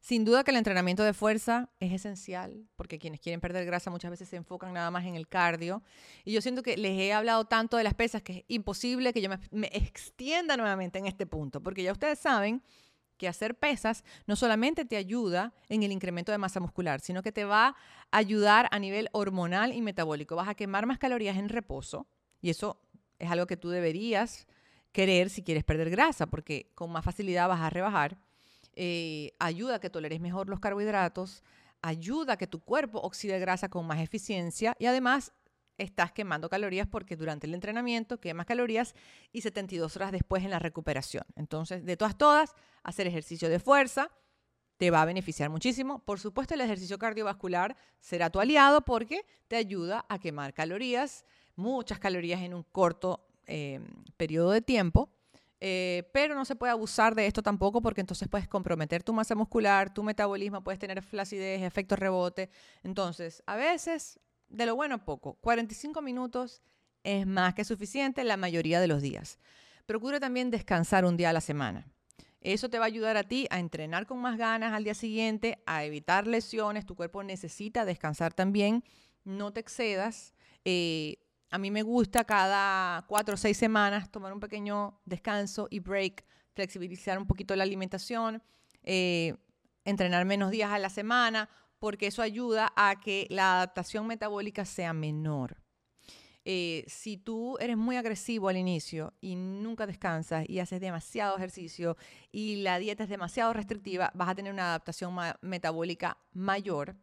[0.00, 4.10] Sin duda que el entrenamiento de fuerza es esencial, porque quienes quieren perder grasa muchas
[4.10, 5.82] veces se enfocan nada más en el cardio.
[6.24, 9.20] Y yo siento que les he hablado tanto de las pesas que es imposible que
[9.20, 12.62] yo me, extienda nuevamente en este punto, porque ya ustedes saben
[13.18, 17.32] que hacer pesas no solamente te ayuda en el incremento de masa muscular, sino que
[17.32, 17.76] te va
[18.10, 20.34] a ayudar a nivel hormonal y metabólico.
[20.34, 22.06] Vas a quemar más calorías en reposo
[22.40, 22.80] y eso
[23.18, 24.46] es algo que tú deberías
[24.92, 28.16] querer si quieres perder grasa, porque con más facilidad vas a rebajar.
[28.74, 31.42] Eh, ayuda a que toleres mejor los carbohidratos,
[31.82, 35.32] ayuda a que tu cuerpo oxide grasa con más eficiencia y además
[35.78, 38.94] estás quemando calorías porque durante el entrenamiento quemas calorías
[39.32, 41.24] y 72 horas después en la recuperación.
[41.36, 44.10] Entonces, de todas, todas, hacer ejercicio de fuerza
[44.76, 46.02] te va a beneficiar muchísimo.
[46.04, 51.98] Por supuesto, el ejercicio cardiovascular será tu aliado porque te ayuda a quemar calorías, muchas
[51.98, 53.80] calorías en un corto eh,
[54.16, 55.10] periodo de tiempo.
[55.62, 59.34] Eh, pero no se puede abusar de esto tampoco porque entonces puedes comprometer tu masa
[59.34, 62.50] muscular, tu metabolismo, puedes tener flacidez, efecto rebote.
[62.82, 64.18] Entonces, a veces
[64.48, 65.34] de lo bueno poco.
[65.34, 66.62] 45 minutos
[67.04, 69.38] es más que suficiente la mayoría de los días.
[69.86, 71.86] Procura también descansar un día a la semana.
[72.40, 75.62] Eso te va a ayudar a ti a entrenar con más ganas al día siguiente,
[75.66, 76.86] a evitar lesiones.
[76.86, 78.82] Tu cuerpo necesita descansar también.
[79.24, 80.32] No te excedas.
[80.64, 81.18] Eh,
[81.50, 86.24] a mí me gusta cada cuatro o seis semanas tomar un pequeño descanso y break,
[86.54, 88.42] flexibilizar un poquito la alimentación,
[88.82, 89.34] eh,
[89.84, 91.48] entrenar menos días a la semana
[91.80, 95.56] porque eso ayuda a que la adaptación metabólica sea menor.
[96.44, 101.96] Eh, si tú eres muy agresivo al inicio y nunca descansas y haces demasiado ejercicio
[102.32, 106.96] y la dieta es demasiado restrictiva, vas a tener una adaptación metabólica mayor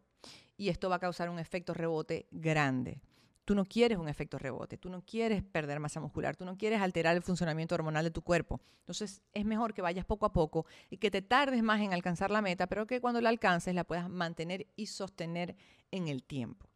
[0.56, 3.00] y esto va a causar un efecto rebote grande.
[3.48, 6.82] Tú no quieres un efecto rebote, tú no quieres perder masa muscular, tú no quieres
[6.82, 8.60] alterar el funcionamiento hormonal de tu cuerpo.
[8.80, 12.30] Entonces es mejor que vayas poco a poco y que te tardes más en alcanzar
[12.30, 15.56] la meta, pero que cuando la alcances la puedas mantener y sostener
[15.90, 16.68] en el tiempo.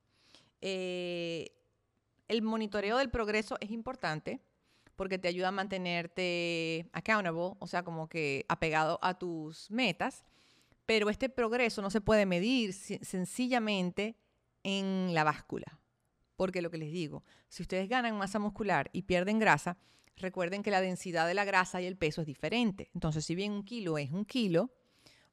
[0.62, 1.50] Eh,
[2.26, 4.40] el monitoreo del progreso es importante
[4.96, 10.24] porque te ayuda a mantenerte accountable, o sea, como que apegado a tus metas,
[10.86, 14.16] pero este progreso no se puede medir sencillamente
[14.62, 15.81] en la báscula.
[16.36, 19.76] Porque lo que les digo, si ustedes ganan masa muscular y pierden grasa,
[20.16, 22.90] recuerden que la densidad de la grasa y el peso es diferente.
[22.94, 24.70] Entonces, si bien un kilo es un kilo,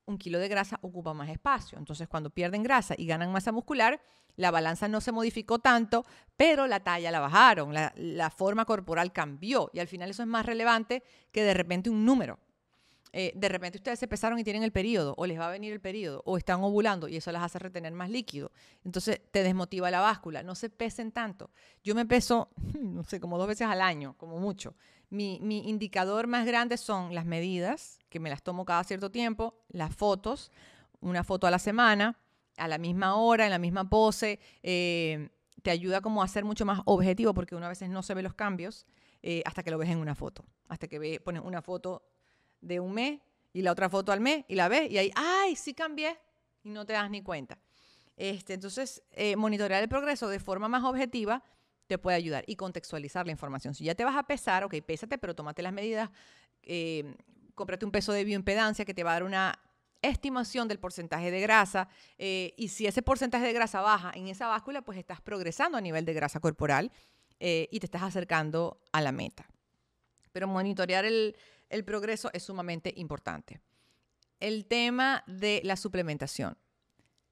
[0.05, 1.77] un kilo de grasa ocupa más espacio.
[1.77, 4.01] Entonces, cuando pierden grasa y ganan masa muscular,
[4.35, 6.05] la balanza no se modificó tanto,
[6.37, 9.69] pero la talla la bajaron, la, forma corporal cambió.
[9.73, 12.39] Y al final eso es más relevante que de repente un número.
[13.11, 15.73] Eh, de repente ustedes se pesaron y tienen el periodo, o les va a venir
[15.73, 18.51] el periodo, o están ovulando y eso las hace retener más líquido.
[18.83, 20.43] Entonces te desmotiva la báscula.
[20.43, 21.49] No se pesen tanto.
[21.83, 24.75] Yo me peso, no sé, como dos veces al año, como mucho.
[25.09, 29.55] Mi, mi indicador más grande son las medidas, que me las tomo cada cierto tiempo,
[29.69, 30.51] las fotos,
[31.01, 32.19] una foto a la semana,
[32.57, 34.39] a la misma hora, en la misma pose.
[34.61, 35.29] Eh,
[35.63, 38.21] te ayuda como a ser mucho más objetivo porque uno a veces no se ve
[38.21, 38.85] los cambios
[39.21, 40.45] eh, hasta que lo ves en una foto.
[40.67, 42.03] Hasta que ve, pones una foto
[42.61, 43.19] de un mes
[43.53, 46.17] y la otra foto al mes y la ves y ahí, ay, sí cambié
[46.63, 47.57] y no te das ni cuenta.
[48.15, 51.41] Este, entonces, eh, monitorear el progreso de forma más objetiva
[51.87, 53.73] te puede ayudar y contextualizar la información.
[53.73, 56.09] Si ya te vas a pesar, ok, pésate, pero tómate las medidas,
[56.63, 57.15] eh,
[57.55, 59.59] cómprate un peso de bioimpedancia que te va a dar una
[60.01, 64.47] estimación del porcentaje de grasa eh, y si ese porcentaje de grasa baja en esa
[64.47, 66.91] báscula, pues estás progresando a nivel de grasa corporal
[67.41, 69.47] y te estás acercando a la meta.
[70.33, 71.37] Pero monitorear el,
[71.69, 73.61] el progreso es sumamente importante.
[74.39, 76.57] El tema de la suplementación.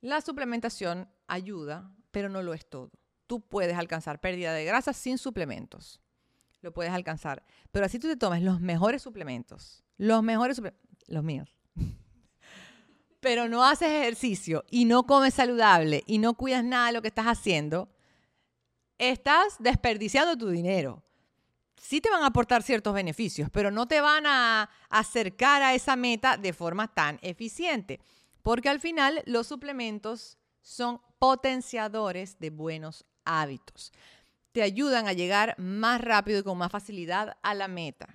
[0.02, 2.92] La suplementación ayuda, pero no lo es todo.
[3.26, 6.02] Tú puedes alcanzar pérdida de grasa sin suplementos.
[6.62, 7.44] Lo puedes alcanzar.
[7.72, 9.84] Pero así tú te tomes los mejores suplementos.
[9.98, 10.88] Los mejores suplementos.
[11.08, 11.56] Los míos.
[13.20, 17.08] pero no haces ejercicio y no comes saludable y no cuidas nada de lo que
[17.08, 17.90] estás haciendo,
[18.98, 21.04] estás desperdiciando tu dinero
[21.82, 25.96] sí te van a aportar ciertos beneficios, pero no te van a acercar a esa
[25.96, 28.00] meta de forma tan eficiente,
[28.42, 33.92] porque al final los suplementos son potenciadores de buenos hábitos.
[34.52, 38.08] Te ayudan a llegar más rápido y con más facilidad a la meta.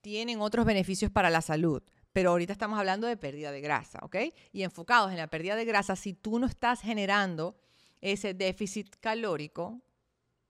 [0.00, 4.16] Tienen otros beneficios para la salud, pero ahorita estamos hablando de pérdida de grasa, ¿ok?
[4.52, 7.56] Y enfocados en la pérdida de grasa, si tú no estás generando
[8.00, 9.80] ese déficit calórico,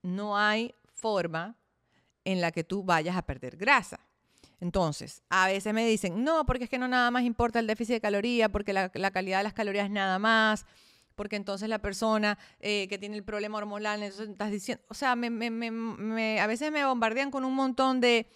[0.02, 1.56] no hay forma
[2.24, 4.00] en la que tú vayas a perder grasa.
[4.60, 7.94] Entonces, a veces me dicen, no, porque es que no nada más importa el déficit
[7.94, 10.66] de caloría, porque la, calidad de las calorías es nada más,
[11.14, 15.12] porque entonces la persona eh, que tiene el problema hormonal, entonces estás diciendo, o sea,
[15.12, 18.26] a veces me bombardean con un montón de,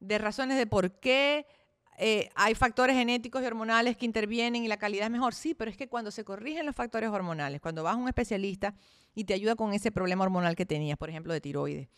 [0.00, 1.46] razones de por qué
[1.96, 5.34] eh, hay factores genéticos y hormonales que intervienen y la calidad es mejor.
[5.34, 8.74] Sí, pero es que cuando se corrigen los factores hormonales, cuando vas a un especialista
[9.14, 11.88] y te ayuda con ese problema hormonal que tenías, por ejemplo, de tiroides,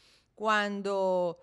[0.42, 1.38] cuando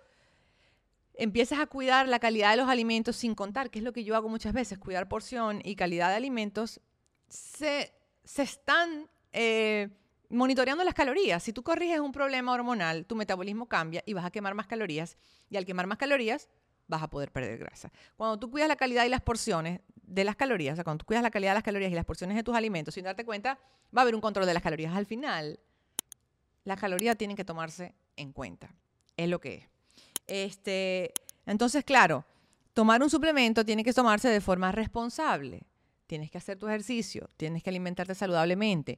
[1.13, 4.13] empiezas a cuidar la calidad de los alimentos sin contar, que es lo que yo
[4.13, 6.81] hago muchas veces, cuidar porción y calidad de alimentos,
[7.29, 7.93] se,
[8.25, 9.87] están eh,
[10.27, 11.41] monitoreando las calorías.
[11.41, 15.17] Si tú corriges un problema hormonal, tu metabolismo cambia y vas a quemar más calorías.
[15.49, 16.49] Y al quemar más calorías,
[16.89, 17.93] vas a poder perder grasa.
[18.17, 21.31] Cuando tú cuidas la calidad y las porciones de las calorías, cuando tú cuidas la
[21.31, 23.59] calidad de las calorías y las porciones de tus alimentos, sin darte cuenta,
[23.95, 24.93] va a haber un control de las calorías.
[24.93, 25.57] Al final,
[26.65, 28.75] las calorías tienen que tomarse en cuenta.
[29.19, 29.63] Es lo que es.
[30.27, 31.13] Este,
[31.45, 32.23] entonces, claro,
[32.73, 35.63] tomar un suplemento tiene que tomarse de forma responsable.
[36.07, 38.97] Tienes que hacer tu ejercicio, tienes que alimentarte saludablemente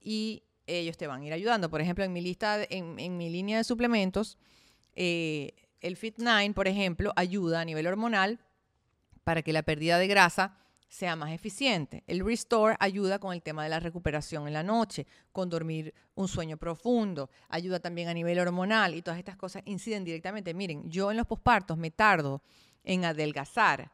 [0.00, 1.68] y ellos te van a ir ayudando.
[1.68, 4.38] Por ejemplo, en mi lista, en, mi línea de suplementos,
[4.96, 5.52] eh,
[5.82, 8.40] el Fit9, por ejemplo, ayuda a nivel hormonal
[9.22, 10.56] para que la pérdida de grasa
[10.88, 12.02] sea más eficiente.
[12.06, 16.28] El Restore ayuda con el tema de la recuperación en la noche, con dormir un
[16.28, 20.54] sueño profundo, ayuda también a nivel hormonal y todas estas cosas inciden directamente.
[20.54, 22.42] Miren, yo en los pospartos me tardo
[22.84, 23.92] en adelgazar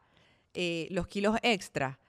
[0.53, 1.99] eh, los kilos extra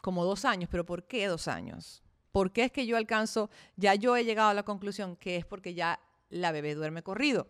[0.00, 2.02] como dos años, pero ¿por qué dos años?
[2.32, 5.44] ¿Por qué es que yo alcanzo, ya yo he llegado a la conclusión que es
[5.44, 6.00] porque ya
[6.30, 7.46] la bebé duerme corrido?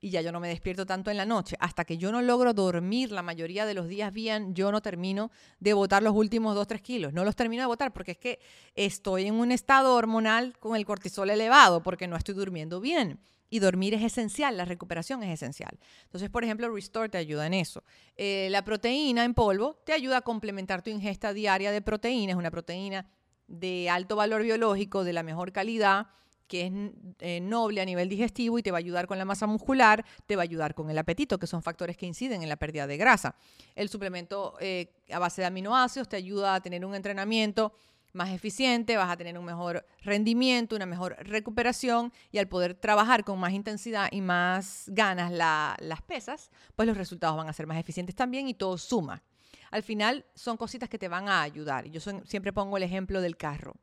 [0.00, 1.56] Y ya yo no me despierto tanto en la noche.
[1.60, 5.30] Hasta que yo no logro dormir la mayoría de los días bien, yo no termino
[5.58, 7.12] de botar los últimos 2, 3 kilos.
[7.12, 8.38] No los termino de botar porque es que
[8.74, 13.20] estoy en un estado hormonal con el cortisol elevado porque no estoy durmiendo bien.
[13.50, 15.78] Y dormir es esencial, la recuperación es esencial.
[16.04, 17.82] Entonces, por ejemplo, Restore te ayuda en eso.
[18.14, 22.32] Eh, la proteína en polvo te ayuda a complementar tu ingesta diaria de proteína.
[22.32, 23.10] Es una proteína
[23.46, 26.08] de alto valor biológico, de la mejor calidad
[26.48, 26.72] que es
[27.20, 30.34] eh, noble a nivel digestivo y te va a ayudar con la masa muscular, te
[30.34, 32.96] va a ayudar con el apetito, que son factores que inciden en la pérdida de
[32.96, 33.36] grasa.
[33.76, 37.72] El suplemento eh, a base de aminoácidos te ayuda a tener un entrenamiento
[38.12, 43.24] más eficiente, vas a tener un mejor rendimiento, una mejor recuperación y al poder trabajar
[43.24, 47.78] con más intensidad y más ganas las pesas, pues los resultados van a ser más
[47.78, 49.22] eficientes también y todo suma.
[49.70, 51.86] Al final son cositas que te van a ayudar.
[51.86, 53.74] Yo siempre pongo el ejemplo del carro.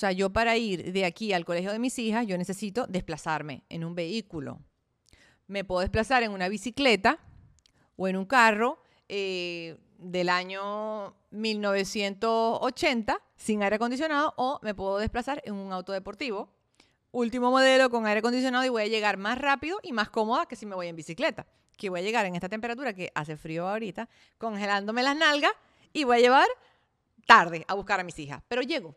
[0.00, 3.64] O sea, yo para ir de aquí al colegio de mis hijas, yo necesito desplazarme
[3.68, 4.58] en un vehículo.
[5.46, 7.18] Me puedo desplazar en una bicicleta
[7.96, 15.42] o en un carro eh, del año 1980 sin aire acondicionado o me puedo desplazar
[15.44, 16.48] en un auto deportivo
[17.10, 20.56] último modelo con aire acondicionado y voy a llegar más rápido y más cómoda que
[20.56, 21.46] si me voy en bicicleta.
[21.76, 24.08] Que voy a llegar en esta temperatura que hace frío ahorita,
[24.38, 25.52] congelándome las nalgas
[25.92, 26.48] y voy a llevar
[27.26, 28.42] tarde a buscar a mis hijas.
[28.48, 28.96] Pero llego.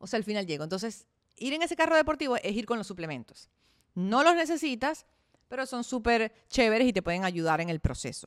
[0.00, 0.64] O sea, al final llego.
[0.64, 3.48] Entonces, ir en ese carro deportivo es ir con los suplementos.
[3.94, 5.06] No los necesitas,
[5.48, 8.26] pero son súper chéveres y te pueden ayudar en el proceso.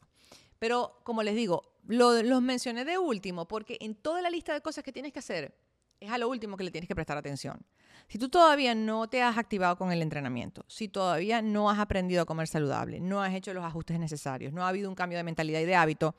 [0.59, 4.83] Pero, como les digo, los mencioné de último porque en toda la lista de cosas
[4.83, 5.53] que tienes que hacer,
[5.99, 7.65] es a lo último que le tienes que prestar atención.
[8.07, 12.21] Si tú todavía no te has activado con el entrenamiento, si todavía no has aprendido
[12.21, 15.23] a comer saludable, no has hecho los ajustes necesarios, no ha habido un cambio de
[15.23, 16.15] mentalidad y de hábito,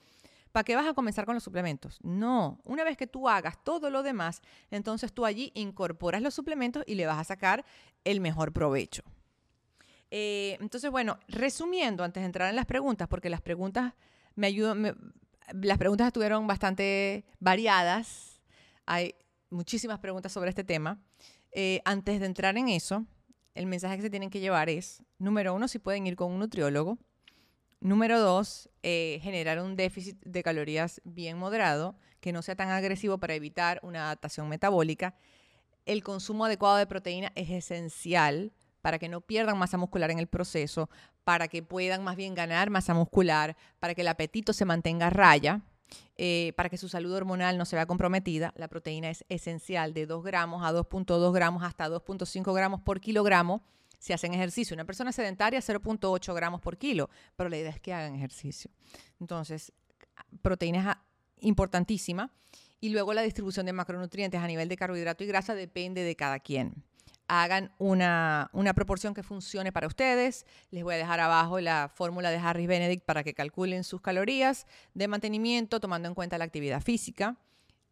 [0.55, 1.99] ¿Para qué vas a comenzar con los suplementos?
[2.05, 4.41] No, una vez que tú hagas todo lo demás,
[4.71, 7.65] entonces tú allí incorporas los suplementos y le vas a sacar
[8.05, 9.03] el mejor provecho.
[10.13, 13.95] Eh, entonces, bueno, resumiendo, antes de entrar en las preguntas, porque las preguntas
[14.37, 14.97] me ayudan,
[15.55, 18.41] las preguntas estuvieron bastante variadas,
[18.87, 19.17] hay
[19.51, 21.03] muchísimas preguntas sobre este tema.
[21.51, 23.05] Eh, antes de entrar en eso,
[23.57, 26.39] el mensaje que se tienen que llevar es, número uno, si pueden ir con un
[26.39, 26.97] nutriólogo,
[27.85, 33.19] Número dos, eh, generar un déficit de calorías bien moderado, que no sea tan agresivo
[33.19, 35.15] para evitar una adaptación metabólica.
[35.85, 40.29] El consumo adecuado de proteína es esencial para que no pierdan masa muscular en el
[40.29, 40.89] proceso,
[41.25, 45.11] para que puedan más bien ganar masa muscular, para que el apetito se mantenga a
[45.11, 45.61] raya,
[46.17, 48.55] eh, para que su salud hormonal no se vea comprometida.
[48.57, 53.63] La proteína es esencial de 2 gramos a 2.2 gramos hasta 2.5 gramos por kilogramo
[54.05, 54.75] si hacen ejercicio.
[54.75, 58.71] Una persona sedentaria, 0.8 gramos por kilo, pero la idea es que hagan ejercicio.
[59.19, 59.73] Entonces,
[60.43, 61.03] proteína
[61.39, 62.31] es importantísima.
[62.83, 66.39] Y luego la distribución de macronutrientes a nivel de carbohidrato y grasa depende de cada
[66.39, 66.85] quien.
[67.29, 70.45] Hagan una, una proporción que funcione para ustedes.
[70.71, 74.67] Les voy a dejar abajo la fórmula de Harris Benedict para que calculen sus calorías
[74.93, 77.39] de mantenimiento tomando en cuenta la actividad física.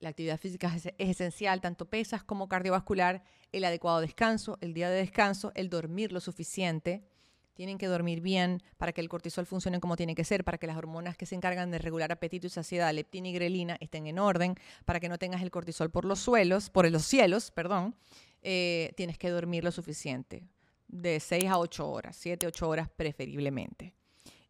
[0.02, 3.22] La actividad física es, esencial, tanto pesas como cardiovascular,
[3.52, 7.04] el adecuado descanso, el día de descanso, el dormir lo suficiente.
[7.54, 10.66] Tienen que dormir bien para que el cortisol funcione como tiene que ser, para que
[10.66, 14.18] las hormonas que se encargan de regular apetito y saciedad, leptina y grelina, estén en
[14.18, 17.94] orden, para que no tengas el cortisol por los suelos, por los cielos, perdón.
[18.42, 20.42] Eh, tienes que dormir lo suficiente,
[20.88, 23.94] de 6 a 8 horas, 7, 8 horas preferiblemente.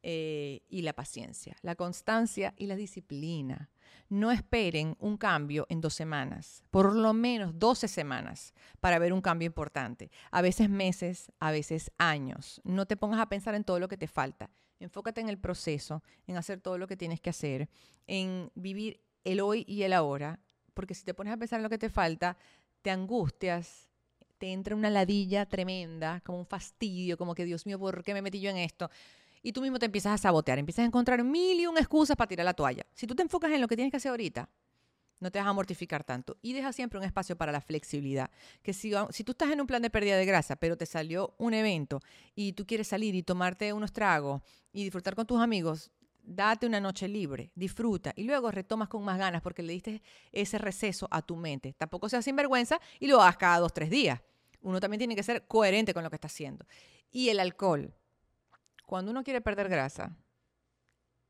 [0.03, 3.69] Eh, y la paciencia, la constancia y la disciplina
[4.09, 9.21] no esperen un cambio en dos semanas, por lo menos 12 semanas para ver un
[9.21, 10.11] cambio importante.
[10.31, 12.61] A veces meses, a veces años.
[12.65, 14.51] No te pongas a pensar en todo lo que te falta.
[14.81, 17.69] enfócate en el proceso, en hacer todo lo que tienes que hacer,
[18.07, 20.41] en vivir el hoy y el ahora,
[20.75, 22.37] porque si te pones a pensar en lo que te falta,
[22.83, 23.89] te angustias,
[24.39, 28.23] te entra una ladilla tremenda, como un fastidio, como que Dios mío, ¿por qué me
[28.23, 28.91] metí yo en esto?
[29.43, 32.29] Y tú mismo te empiezas a sabotear, empiezas a encontrar mil y un excusas para
[32.29, 32.87] tirar la toalla.
[32.95, 34.49] Si tú te enfocas en lo que tienes que hacer ahorita,
[35.23, 36.37] no te vas a mortificar tanto.
[36.43, 38.31] Y deja siempre un espacio para la flexibilidad.
[38.63, 41.55] Que si, tú estás en un plan de pérdida de grasa, pero te salió un
[41.55, 42.01] evento
[42.35, 45.93] y tú quieres salir y tomarte unos tragos y disfrutar con tus amigos,
[46.25, 50.59] date una noche libre, disfruta y luego retomas con más ganas porque le diste ese
[50.59, 51.75] receso a tu mente.
[51.79, 54.21] Tampoco seas sinvergüenza y lo hagas cada dos, tres días.
[54.61, 56.67] Uno también tiene que ser coherente con lo que está haciendo.
[57.11, 57.95] Y el alcohol.
[58.87, 60.17] Cuando uno quiere perder grasa,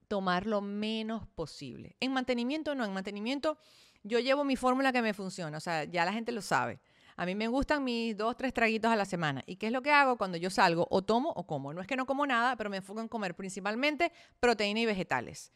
[0.09, 1.97] tomar lo menos posible.
[2.01, 3.59] En mantenimiento no, en mantenimiento
[4.03, 6.81] yo llevo mi fórmula que me funciona, o sea, ya la gente lo sabe.
[7.17, 9.43] A mí me gustan mis dos, tres traguitos a la semana.
[9.47, 10.87] ¿Y qué es lo que hago cuando yo salgo?
[10.91, 11.73] O tomo o como.
[11.75, 15.53] No es que no como nada, pero me enfoco en comer principalmente proteína y vegetales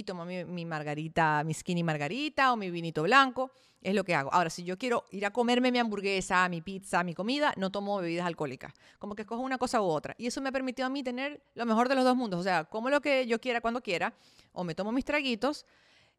[0.00, 3.52] y tomo mi, margarita, mi skinny margarita o mi vinito blanco.
[3.82, 4.32] Es lo que hago.
[4.32, 7.98] Ahora, si yo quiero ir a comerme mi hamburguesa, mi pizza, mi comida, no tomo
[7.98, 8.74] bebidas alcohólicas.
[8.98, 10.14] Como que escojo una cosa u otra.
[10.18, 12.40] Y eso me ha permitido a mí tener lo mejor de los dos mundos.
[12.40, 14.12] O sea, como lo que yo quiera cuando quiera,
[14.52, 15.64] o me tomo mis traguitos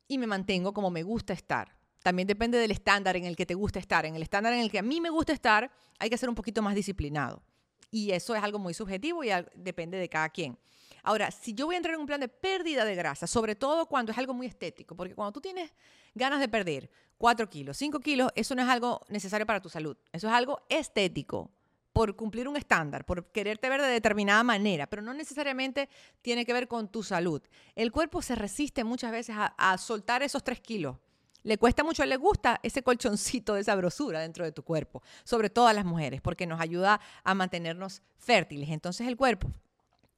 [0.07, 1.75] y me mantengo como me gusta estar.
[2.01, 4.07] También depende del estándar en el que te gusta estar.
[4.07, 6.36] En el estándar en el que a mí me gusta estar, hay que ser un
[6.36, 7.43] poquito más disciplinado.
[7.92, 10.58] Y eso es algo muy subjetivo y depende de cada quien.
[11.04, 13.88] Ahora, si yo voy a entrar en un plan de pérdida de grasa, sobre todo
[13.88, 15.72] cuando es algo muy estético, porque cuando tú tienes
[16.14, 19.98] ganas de perder 4 kilos, 5 kilos, eso no es algo necesario para tu salud,
[20.12, 21.52] eso es algo estético
[21.94, 25.89] por cumplir un estándar, por quererte ver de determinada manera, pero no necesariamente
[26.22, 27.42] tiene que ver con tu salud.
[27.76, 30.98] El cuerpo se resiste muchas veces a, soltar esos 3 kilos.
[31.44, 35.68] Le cuesta mucho, le gusta ese colchoncito de sabrosura dentro de tu cuerpo, sobre todo
[35.68, 38.70] a las mujeres, porque nos ayuda a mantenernos fértiles.
[38.70, 39.50] Entonces el cuerpo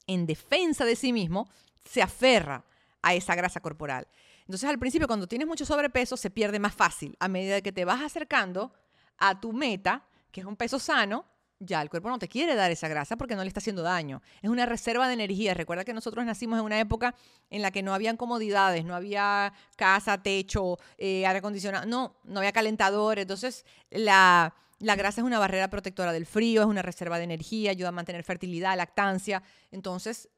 [0.06, 1.48] en defensa de sí mismo,
[1.84, 2.64] se aferra
[3.02, 4.06] a esa grasa corporal.
[4.40, 7.16] Entonces al principio cuando tienes mucho sobrepeso se pierde más fácil.
[7.20, 8.72] A medida que te vas acercando
[9.18, 11.24] a tu meta, que es un peso sano,
[11.64, 14.22] ya el cuerpo no te quiere dar esa grasa porque no le está haciendo daño.
[14.42, 15.54] Es una reserva de energía.
[15.54, 17.14] Recuerda que nosotros nacimos en una época
[17.50, 22.40] en la que no habían comodidades, no había casa, techo, eh, aire acondicionado, no, no
[22.40, 23.18] había calentador.
[23.18, 27.70] Entonces la, la grasa es una barrera protectora del frío, es una reserva de energía,
[27.70, 29.42] ayuda a mantener fertilidad, lactancia.
[29.70, 30.28] Entonces,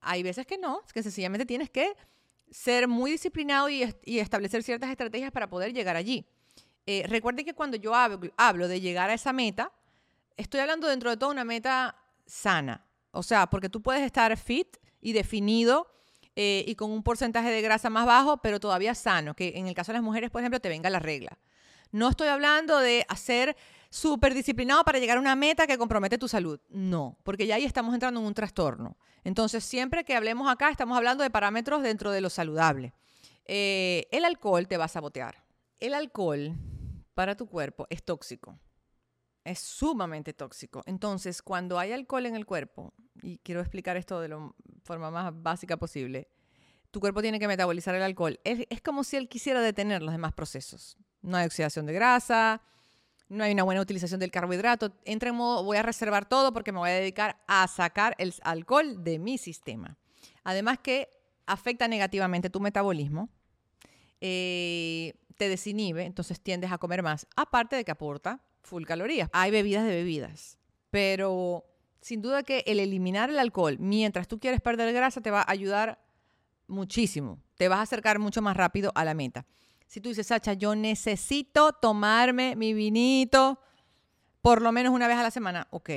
[0.00, 1.94] hay veces que no, que sencillamente tienes que
[2.50, 6.26] ser muy disciplinado y, establecer ciertas estrategias para poder llegar allí.
[6.86, 9.72] Eh, recuerden que cuando yo hablo, de llegar a esa meta,
[10.38, 12.86] estoy hablando dentro de toda una meta sana.
[13.10, 15.90] O sea, porque tú puedes estar fit y definido
[16.36, 19.74] eh, y con un porcentaje de grasa más bajo, pero todavía sano, que en el
[19.74, 21.38] caso de las mujeres, por ejemplo, te venga la regla.
[21.90, 23.56] No estoy hablando de hacer
[23.90, 26.60] súper disciplinado para llegar a una meta que compromete tu salud.
[26.68, 28.96] No, porque ya ahí estamos entrando en un trastorno.
[29.24, 32.92] Entonces, siempre que hablemos acá, estamos hablando de parámetros dentro de lo saludable.
[33.46, 35.42] Eh, el alcohol te va a sabotear.
[35.80, 36.54] El alcohol
[37.14, 38.58] para tu cuerpo es tóxico.
[39.48, 40.82] Es sumamente tóxico.
[40.86, 44.52] Entonces, cuando hay alcohol en el cuerpo, y quiero explicar esto de la
[44.84, 46.28] forma más básica posible,
[46.90, 48.40] tu cuerpo tiene que metabolizar el alcohol.
[48.44, 52.62] es como si él quisiera detener los demás procesos no hay oxidación de grasa,
[53.28, 54.92] no hay una buena utilización del carbohidrato.
[55.04, 58.34] Entra en modo, voy a reservar todo porque me voy a dedicar a sacar el
[58.42, 59.98] alcohol de mi sistema.
[60.44, 61.08] Además que
[61.46, 63.28] afecta negativamente tu metabolismo,
[64.20, 69.28] eh, te desinhibe, entonces tiendes a comer más, aparte de que aporta full calorías.
[69.32, 70.58] Hay bebidas de bebidas,
[70.90, 71.64] pero
[72.00, 75.50] sin duda que el eliminar el alcohol mientras tú quieres perder grasa te va a
[75.50, 75.98] ayudar
[76.66, 79.46] muchísimo, te vas a acercar mucho más rápido a la meta.
[79.86, 83.58] Si tú dices, Sacha, yo necesito tomarme mi vinito
[84.42, 85.90] por lo menos una vez a la semana, ok,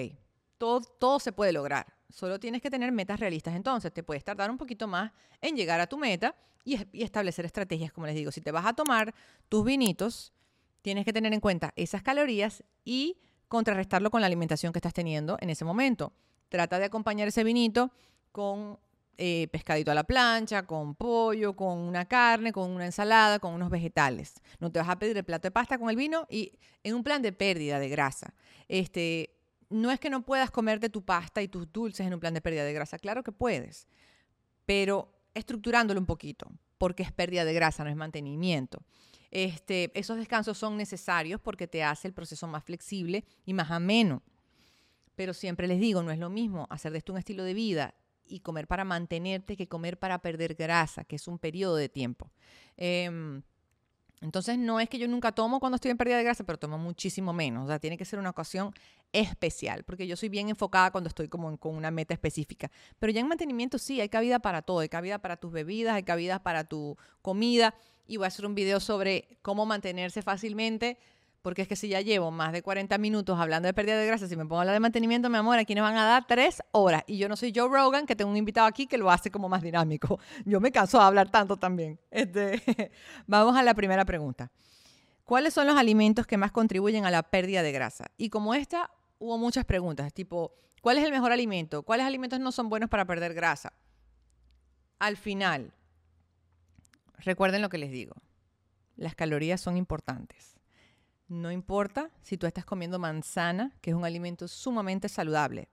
[0.58, 1.94] todo, todo se puede lograr.
[2.10, 3.56] Solo tienes que tener metas realistas.
[3.56, 7.46] Entonces, te puedes tardar un poquito más en llegar a tu meta y, y establecer
[7.46, 8.32] estrategias, como les digo.
[8.32, 9.14] Si te vas a tomar
[9.48, 10.34] tus vinitos,
[10.82, 13.18] tienes que tener en cuenta esas calorías y
[13.48, 16.14] contrarrestarlo con la alimentación que estás teniendo en ese momento.
[16.50, 17.92] Trata de acompañar ese vinito
[18.32, 18.80] con
[19.18, 23.70] eh, pescadito a la plancha, con pollo, con una carne, con una ensalada, con unos
[23.70, 24.42] vegetales.
[24.60, 27.04] No te vas a pedir el plato de pasta con el vino y en un
[27.04, 28.34] plan de pérdida de grasa.
[28.68, 29.36] Este,
[29.70, 32.42] no es que no puedas comerte tu pasta y tus dulces en un plan de
[32.42, 32.98] pérdida de grasa.
[32.98, 33.88] Claro que puedes,
[34.66, 38.82] pero estructurándolo un poquito, porque es pérdida de grasa, no es mantenimiento.
[39.32, 44.22] Este, esos descansos son necesarios porque te hace el proceso más flexible y más ameno.
[45.16, 47.96] Pero siempre les digo, no es lo mismo hacer de esto un estilo de vida
[48.26, 52.32] y comer para mantenerte que comer para perder grasa, que es un periodo de tiempo.
[52.78, 53.42] Em,
[54.22, 56.78] Entonces no es que yo nunca tomo cuando estoy en pérdida de grasa, pero tomo
[56.78, 57.66] muchísimo menos.
[57.66, 58.72] O sea, tiene que ser una ocasión
[59.12, 62.70] especial, porque yo soy bien enfocada cuando estoy como con una meta específica.
[63.00, 66.04] Pero ya en mantenimiento sí, hay cabida para todo, hay cabida para tus bebidas, hay
[66.04, 67.74] cabida para tu comida.
[68.12, 70.98] Y voy a hacer un video sobre cómo mantenerse fácilmente
[71.42, 74.28] porque es que si ya llevo más de 40 minutos hablando de pérdida de grasa,
[74.28, 76.62] si me pongo a hablar de mantenimiento, mi amor, aquí nos van a dar tres
[76.74, 77.04] horas.
[77.08, 79.48] Y yo no soy Joe Rogan, que tengo un invitado aquí que lo hace como
[79.48, 80.20] más dinámico.
[80.46, 82.00] Yo me canso de hablar tanto también.
[82.12, 82.92] Este,
[83.28, 84.52] vamos a la primera pregunta.
[85.24, 88.12] ¿Cuáles son los alimentos que más contribuyen a la pérdida de grasa?
[88.18, 91.84] Y como esta, hubo muchas preguntas, tipo, ¿cuál es el mejor alimento?
[91.84, 93.72] ¿Cuáles alimentos no son buenos para perder grasa?
[95.00, 95.74] Al final,
[97.22, 98.16] recuerden lo que les digo.
[98.96, 100.56] Las calorías son importantes
[101.32, 105.70] no importa si tú estás comiendo manzana, que es un alimento sumamente saludable.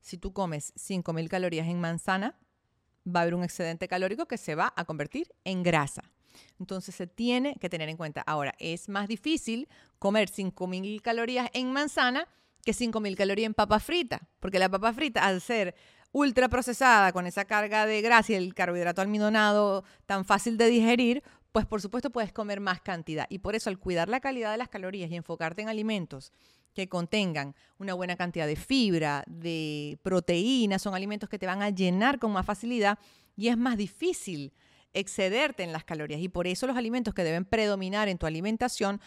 [0.00, 2.38] Si tú comes 5.000 calorías en manzana,
[3.06, 6.02] va a haber un excedente calórico que se va a convertir en grasa.
[6.60, 8.20] Entonces se tiene que tener en cuenta.
[8.26, 9.66] Ahora, es más difícil
[9.98, 12.28] comer 5.000 calorías en manzana
[12.62, 15.74] que 5.000 calorías en papa frita, porque la papa frita, al ser
[16.12, 21.22] ultra procesada con esa carga de grasa y el carbohidrato almidonado tan fácil de digerir,
[21.52, 23.26] pues por supuesto puedes comer más cantidad.
[23.28, 26.32] Y por eso al cuidar la calidad de las calorías y enfocarte en alimentos
[26.74, 31.70] que contengan una buena cantidad de fibra, de proteína, son alimentos que te van a
[31.70, 32.98] llenar con más facilidad
[33.36, 34.52] y es más difícil
[34.92, 36.20] excederte en las calorías.
[36.20, 39.00] Y por eso los alimentos que deben predominar en tu alimentación,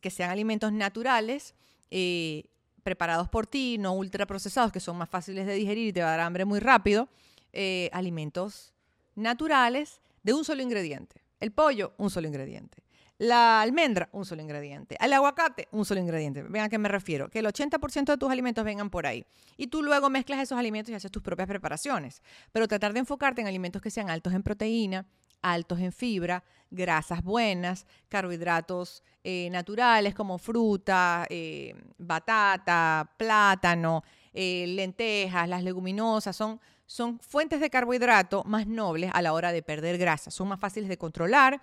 [0.00, 1.54] que sean alimentos naturales,
[1.90, 2.44] eh,
[2.88, 6.10] preparados por ti, no ultraprocesados, que son más fáciles de digerir y te va a
[6.12, 7.06] dar hambre muy rápido,
[7.52, 8.72] eh, alimentos
[9.14, 11.22] naturales de un solo ingrediente.
[11.38, 12.82] El pollo, un solo ingrediente.
[13.18, 14.96] La almendra, un solo ingrediente.
[15.00, 16.42] El aguacate, un solo ingrediente.
[16.44, 17.28] Ven a qué me refiero.
[17.28, 19.26] Que el 80% de tus alimentos vengan por ahí.
[19.58, 22.22] Y tú luego mezclas esos alimentos y haces tus propias preparaciones.
[22.52, 25.04] Pero tratar de enfocarte en alimentos que sean altos en proteína,
[25.42, 35.48] altos en fibra, grasas buenas, carbohidratos eh, naturales como fruta, eh, batata, plátano, eh, lentejas,
[35.48, 40.30] las leguminosas, son son fuentes de carbohidrato más nobles a la hora de perder grasa.
[40.30, 41.60] Son más fáciles de controlar,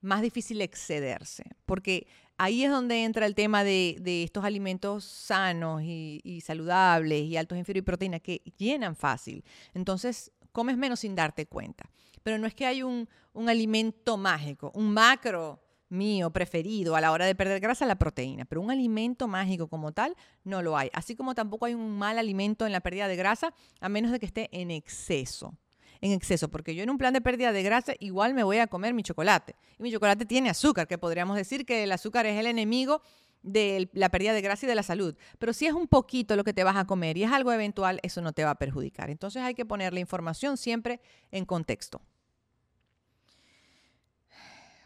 [0.00, 2.06] más difícil excederse, porque
[2.38, 7.64] ahí es donde entra el tema de, estos alimentos sanos y, saludables y altos en
[7.64, 9.44] fibra y proteína que llenan fácil.
[9.74, 11.84] Entonces, comes menos sin darte cuenta.
[12.22, 17.12] Pero no es que hay un, un alimento mágico, un macro mío preferido a la
[17.12, 20.88] hora de perder grasa, la proteína, pero un alimento mágico como tal no lo hay.
[20.94, 24.18] Así como tampoco hay un mal alimento en la pérdida de grasa, a menos de
[24.18, 25.58] que esté en exceso.
[26.00, 28.66] En exceso, porque yo en un plan de pérdida de grasa igual me voy a
[28.66, 29.56] comer mi chocolate.
[29.78, 33.02] Y mi chocolate tiene azúcar, que podríamos decir que el azúcar es el enemigo
[33.46, 35.16] de la pérdida de grasa y de la salud.
[35.38, 38.00] Pero si es un poquito lo que te vas a comer y es algo eventual,
[38.02, 39.08] eso no te va a perjudicar.
[39.08, 42.02] Entonces hay que poner la información siempre en contexto.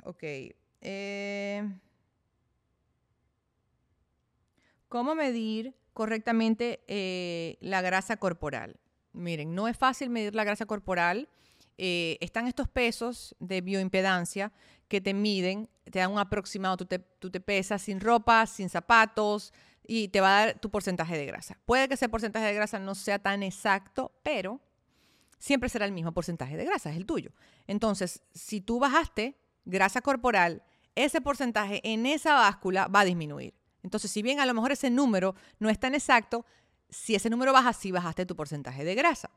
[0.04, 0.22] Ok,
[0.82, 1.68] eh,
[4.88, 8.80] ¿Cómo medir correctamente eh, la grasa corporal?
[9.12, 11.28] Miren, no es fácil medir la grasa corporal.
[11.78, 14.52] Eh, están estos pesos de bioimpedancia
[14.90, 19.54] que te miden, te dan un aproximado, tú te, pesas sin ropa, sin zapatos
[19.86, 21.58] y te va a dar tu porcentaje de grasa.
[21.64, 24.60] Puede que ese porcentaje de grasa no sea tan exacto, pero
[25.38, 27.30] siempre será el mismo porcentaje de grasa, es el tuyo.
[27.68, 30.64] Entonces, si tú bajaste grasa corporal
[30.96, 33.54] ese porcentaje en esa báscula va a disminuir.
[33.84, 36.44] Entonces, si bien a lo mejor ese número no es tan exacto,
[36.88, 39.30] si ese número baja, sí bajaste tu porcentaje de grasa.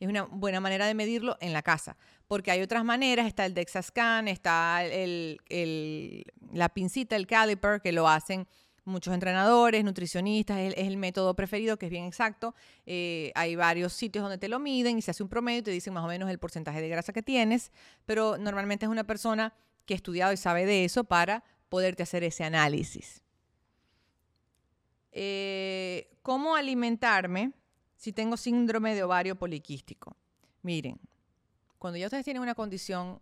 [0.00, 1.96] Es una buena manera de medirlo en la casa,
[2.26, 4.82] porque hay otras maneras, está el DexaScan, está
[6.52, 8.48] la pincita, el caliper, que lo hacen
[8.84, 12.54] muchos entrenadores, nutricionistas, es, el método preferido, que es bien exacto.
[12.86, 15.70] Eh, hay varios sitios donde te lo miden y se hace un promedio y te
[15.70, 17.70] dicen más o menos el porcentaje de grasa que tienes,
[18.06, 19.54] pero normalmente es una persona
[19.86, 23.22] que ha estudiado y sabe de eso para poderte hacer ese análisis.
[25.12, 27.52] Eh, ¿Cómo alimentarme
[28.00, 30.16] si tengo síndrome de ovario poliquístico?
[30.62, 30.98] Miren,
[31.78, 33.20] cuando ya ustedes tienen una condición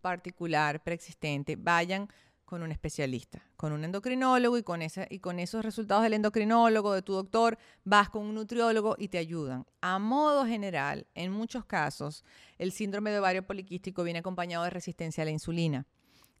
[0.00, 2.08] particular, preexistente, vayan
[2.44, 7.58] con un especialista, con un endocrinólogo y con, esos resultados del endocrinólogo, de tu doctor,
[7.84, 9.64] vas con un nutriólogo y te ayudan.
[9.80, 12.24] A modo general, en muchos casos,
[12.58, 15.86] el síndrome de ovario poliquístico viene acompañado de resistencia a la insulina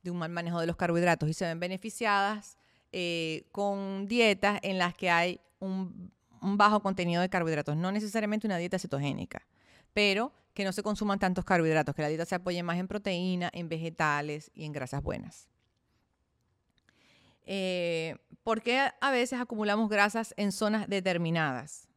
[0.02, 2.58] de un mal manejo de los carbohidratos y se ven beneficiadas
[2.90, 6.10] eh, con dietas en las que hay un,
[6.40, 9.46] bajo contenido de carbohidratos, no necesariamente una dieta cetogénica,
[9.92, 13.50] pero que no se consuman tantos carbohidratos, que la dieta se apoye más en proteína,
[13.52, 15.48] en vegetales y en grasas buenas.
[17.46, 21.88] Eh, ¿Por qué a veces acumulamos grasas en zonas determinadas?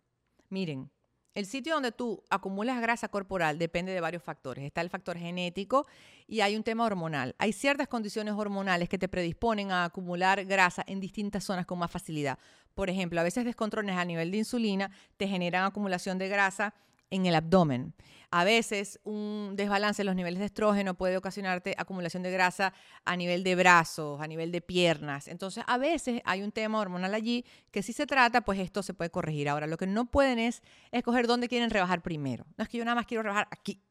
[0.49, 0.89] Miren,
[1.33, 4.65] El sitio donde tú acumulas grasa corporal depende de varios factores.
[4.65, 5.87] Está el factor genético
[6.27, 7.35] y hay un tema hormonal.
[7.37, 11.89] Hay ciertas condiciones hormonales que te predisponen a acumular grasa en distintas zonas con más
[11.89, 12.37] facilidad.
[12.73, 16.73] Por ejemplo, a veces descontroles a nivel de insulina te generan acumulación de grasa
[17.09, 17.93] en el abdomen.
[18.31, 23.17] A veces un desbalance en los niveles de estrógeno puede ocasionarte acumulación de grasa a
[23.17, 25.27] nivel de brazos, a nivel de piernas.
[25.27, 28.93] Entonces, a veces hay un tema hormonal allí que si se trata, pues esto se
[28.93, 29.49] puede corregir.
[29.49, 32.45] Ahora, lo que no pueden es escoger dónde quieren rebajar primero.
[32.57, 33.81] No es que yo nada más quiero rebajar aquí.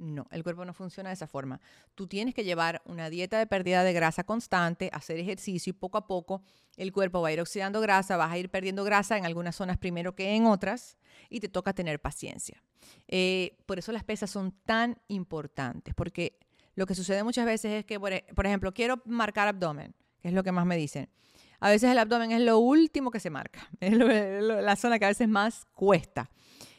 [0.00, 1.60] No, el cuerpo no funciona de esa forma.
[1.94, 5.98] Tú tienes que llevar una dieta de pérdida de grasa constante, hacer ejercicio y poco
[5.98, 6.42] a poco
[6.78, 9.76] el cuerpo va a ir oxidando grasa, vas a ir perdiendo grasa en algunas zonas
[9.76, 10.96] primero que en otras
[11.28, 12.62] y te toca tener paciencia.
[13.08, 16.38] Eh, por eso las pesas son tan importantes, porque
[16.76, 20.34] lo que sucede muchas veces es que, por, e, ejemplo, quiero marcar abdomen, que es
[20.34, 21.10] lo que más me dicen.
[21.58, 25.08] A veces el abdomen es lo último que se marca, es la zona que a
[25.08, 26.30] veces más cuesta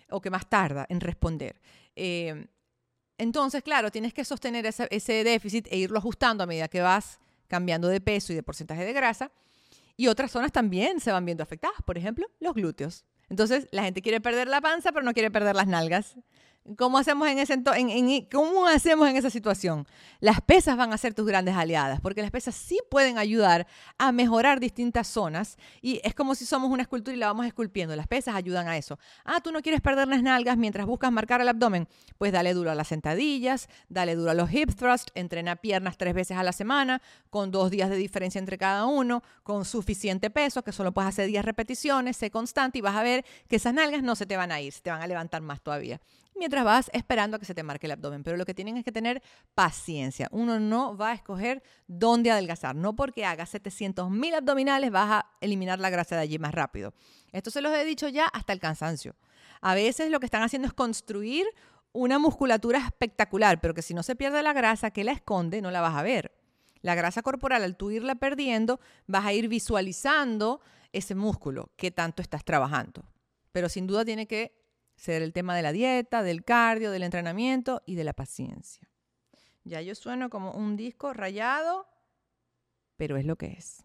[0.09, 1.61] o que más tarda en responder.
[1.95, 2.47] Eh,
[3.18, 7.88] entonces, claro, tienes que sostener ese, déficit e irlo ajustando a medida que vas cambiando
[7.88, 9.32] de peso y de porcentaje de grasa.
[9.97, 13.05] Y otras zonas también se van viendo afectadas, por ejemplo, los glúteos.
[13.30, 16.16] Entonces, la gente quiere perder la panza, pero no quiere perder las nalgas.
[16.78, 19.88] ¿Cómo hacemos en, ese en, ¿Cómo hacemos en esa situación?
[20.20, 23.66] Las pesas van a ser tus grandes aliadas, porque las pesas sí pueden ayudar
[23.97, 27.95] a mejorar distintas zonas y es como si somos una escultura y la vamos esculpiendo.
[27.95, 28.99] Las pesas ayudan a eso.
[29.26, 31.88] Ah, tú no quieres perder las nalgas mientras buscas marcar el abdomen.
[32.20, 36.14] Pues dale duro a las sentadillas, dale duro a los hip thrusts, entrena piernas tres
[36.14, 37.01] veces a la semana,
[37.32, 41.26] con dos días de diferencia entre cada uno, con suficiente peso, que solo puedes hacer
[41.26, 44.51] 10 repeticiones, sé constante y vas a ver que esas nalgas no se te van
[44.51, 45.99] a ir, se te van a levantar más todavía
[46.36, 48.23] mientras vas esperando a que se te marque el abdomen.
[48.23, 49.21] Pero lo que tienen es que tener
[49.53, 50.27] paciencia.
[50.32, 52.75] Uno no va a escoger dónde adelgazar.
[52.75, 56.93] No porque hagas 700 mil abdominales vas a eliminar la grasa de allí más rápido.
[57.32, 59.15] Esto se los he dicho ya hasta el cansancio.
[59.61, 61.45] A veces lo que están haciendo es construir
[61.93, 65.71] una musculatura espectacular, pero que si no se pierde la grasa que la esconde, no
[65.71, 66.32] la vas a ver.
[66.82, 70.61] La grasa corporal, al tú irla perdiendo, vas a ir visualizando
[70.93, 73.05] ese músculo que tanto estás trabajando.
[73.51, 74.61] Pero sin duda tiene que
[75.01, 78.87] ser el tema de la dieta, del cardio, del entrenamiento y de la paciencia.
[79.63, 81.87] Ya yo sueno como un disco rayado,
[82.97, 83.83] pero es lo que es.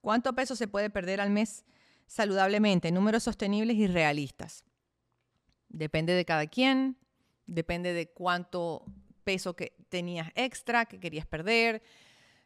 [0.00, 1.66] ¿Cuánto peso se puede perder al mes
[2.06, 2.90] saludablemente?
[2.90, 4.64] Números sostenibles y realistas.
[5.68, 6.96] Depende de cada quien,
[7.44, 8.86] depende de cuánto
[9.24, 11.82] peso que tenías extra, que querías perder.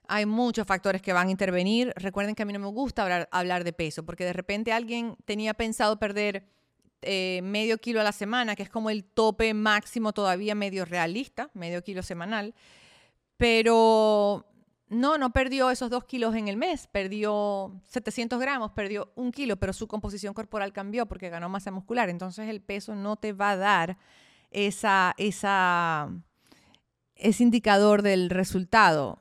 [0.08, 1.92] Hay muchos factores que van a intervenir.
[1.94, 5.16] Recuerden que a mí no me gusta hablar, hablar de peso, porque de repente alguien
[5.26, 6.57] tenía pensado perder
[7.02, 11.50] eh, medio kilo a la semana, que es como el tope máximo todavía medio realista,
[11.54, 12.54] medio kilo semanal.
[13.36, 14.46] Pero
[14.88, 19.56] no, no perdió esos dos kilos en el mes, perdió 700 gramos, perdió un kilo,
[19.56, 22.08] pero su composición corporal cambió porque ganó masa muscular.
[22.08, 23.98] Entonces el peso no te va a dar
[24.50, 26.10] esa, esa,
[27.14, 29.18] ese indicador del resultado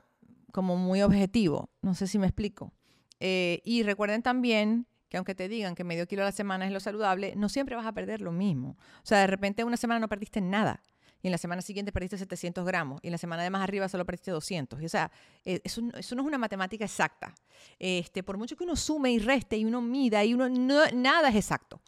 [0.51, 1.69] como muy objetivo.
[1.81, 2.71] No sé si me explico.
[3.19, 6.71] Eh, y recuerden también que aunque te digan que medio kilo a la semana es
[6.71, 8.77] lo saludable, no siempre vas a perder lo mismo.
[9.03, 10.81] O sea, de repente una semana no perdiste nada
[11.21, 13.89] y en la semana siguiente perdiste 700 gramos y en la semana de más arriba
[13.89, 14.81] solo perdiste 200.
[14.81, 15.11] Y, o sea,
[15.45, 17.33] eh, eso, no es una matemática exacta.
[17.79, 21.35] Este, por mucho que uno sume y reste y uno mida y uno nada es
[21.35, 21.81] exacto.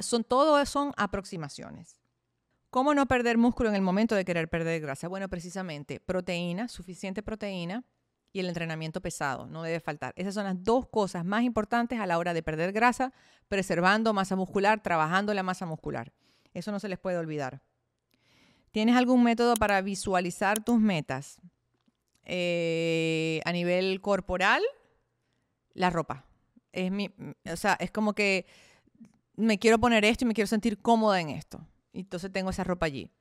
[0.00, 2.00] son todo son aproximaciones.
[2.70, 5.06] ¿Cómo no perder músculo en el momento de querer perder grasa?
[5.06, 7.84] Bueno, precisamente proteína, suficiente proteína,
[8.34, 10.12] y el entrenamiento pesado, no debe faltar.
[10.16, 13.12] Esas son las dos cosas más importantes a la hora de perder grasa,
[13.46, 16.12] preservando masa muscular, trabajando la masa muscular.
[16.52, 17.62] Eso no se les puede olvidar.
[18.72, 21.40] ¿Tienes algún método para visualizar tus metas?
[22.24, 24.62] Eh, a nivel corporal,
[25.72, 26.26] la ropa.
[26.72, 27.14] Es mi,
[27.48, 28.46] o sea, es como que
[29.36, 31.64] me quiero poner esto y me quiero sentir cómoda en esto.
[31.92, 33.12] Entonces tengo esa ropa allí.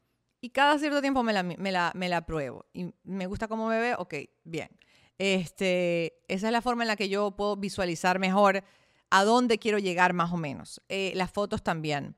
[0.42, 2.66] Y cada cierto tiempo me la, me la, me la pruebo.
[2.74, 4.70] Y me gusta cómo me ve, ok, bien.
[5.18, 8.64] Este, esa es la forma en la que yo puedo visualizar mejor
[9.10, 10.82] a dónde quiero llegar más o menos.
[10.90, 12.16] Eh, las fotos también.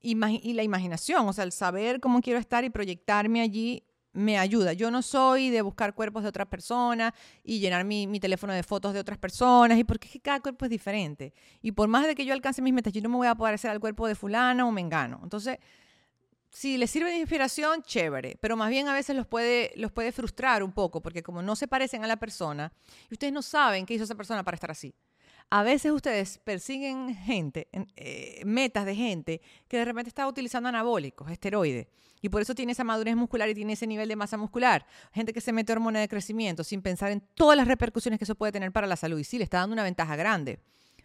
[0.00, 0.14] y
[0.52, 3.82] la imaginación, o sea, el saber cómo quiero estar y proyectarme allí
[4.16, 4.72] me ayuda.
[4.72, 7.12] Yo no soy de buscar cuerpos de otras personas
[7.44, 10.40] y llenar mi, mi, teléfono de fotos de otras personas, y porque es que cada
[10.40, 11.32] cuerpo es diferente.
[11.62, 13.70] Y por más de que yo alcance mis metas, yo no me voy a parecer
[13.70, 15.20] al cuerpo de fulano o mengano.
[15.22, 15.58] Entonces,
[16.56, 20.10] si les sirve de inspiración, chévere, pero más bien a veces los puede, los puede
[20.10, 22.72] frustrar un poco, porque como no se parecen a la persona,
[23.10, 24.94] y ustedes no saben qué hizo esa persona para estar así.
[25.50, 31.30] A veces ustedes persiguen gente, eh, metas de gente que de repente está utilizando anabólicos,
[31.30, 31.88] esteroides,
[32.22, 34.86] y por eso tiene esa madurez muscular y tiene ese nivel de masa muscular.
[35.12, 38.34] Gente que se mete hormona de crecimiento sin pensar en todas las repercusiones que eso
[38.34, 39.18] puede tener para la salud.
[39.18, 40.58] Y sí, le está dando una ventaja grande,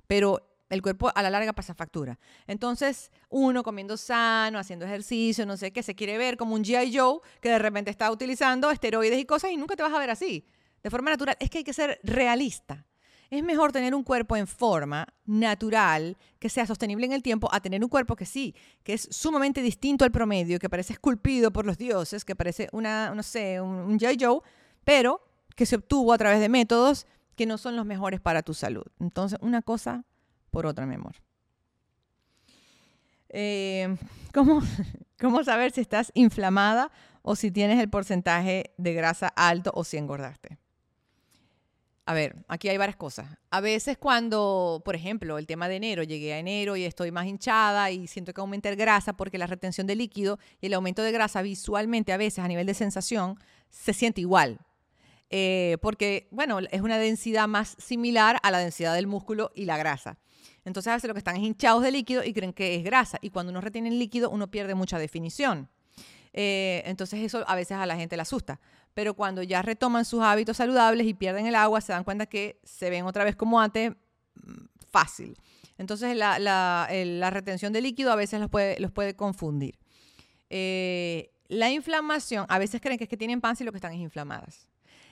[0.08, 2.18] pero el cuerpo a la larga pasa factura.
[2.48, 6.98] Entonces, uno comiendo sano, haciendo ejercicio, no sé qué, se quiere ver como un G.I.
[6.98, 10.10] Joe que de repente está utilizando esteroides y cosas y nunca te vas a ver
[10.10, 10.46] así,
[10.82, 11.36] de forma natural.
[11.40, 12.86] Es que hay que ser realista.
[13.30, 17.60] Es mejor tener un cuerpo en forma natural, que sea sostenible en el tiempo, a
[17.60, 21.66] tener un cuerpo que sí, que es sumamente distinto al promedio, que parece esculpido por
[21.66, 24.18] los dioses, que parece una, no sé, un, un G.I.
[24.20, 24.40] Joe,
[24.86, 25.22] pero
[25.56, 28.86] que se obtuvo a través de métodos que no son los mejores para tu salud.
[29.00, 30.06] Entonces, una cosa
[30.52, 31.16] por otra, mi amor.
[33.30, 33.96] Eh,
[34.34, 34.62] ¿cómo,
[35.20, 36.92] ¿Cómo saber si estás inflamada
[37.22, 40.58] o si tienes el porcentaje de grasa alto o si engordaste?
[42.06, 43.38] A ver, aquí hay varias cosas.
[43.52, 47.28] A veces cuando, por ejemplo, el tema de enero, llegué a enero y estoy más
[47.28, 51.04] hinchada y siento que aumenta el grasa porque la retención de líquido y el aumento
[51.04, 53.40] de grasa visualmente a veces a nivel de sensación
[53.70, 54.60] se siente igual.
[55.34, 59.78] Eh, porque, bueno, es una densidad más similar a la densidad del músculo y la
[59.78, 60.18] grasa.
[60.66, 63.18] Entonces a veces lo que están es hinchados de líquido y creen que es grasa.
[63.22, 65.70] Y cuando uno retiene el líquido, uno pierde mucha definición.
[66.34, 68.60] Eh, entonces eso a veces a la gente le asusta.
[68.94, 72.60] Pero cuando ya retoman sus hábitos saludables y pierden el agua, se dan cuenta que
[72.64, 73.92] se ven otra vez como antes
[74.36, 75.38] mm, fácil.
[75.78, 76.88] Entonces la,
[77.32, 79.80] retención de líquido a veces los puede, confundir.
[80.50, 83.94] Eh, la inflamación, a veces creen que es que tienen panza y lo que están
[83.94, 84.68] es inflamadas.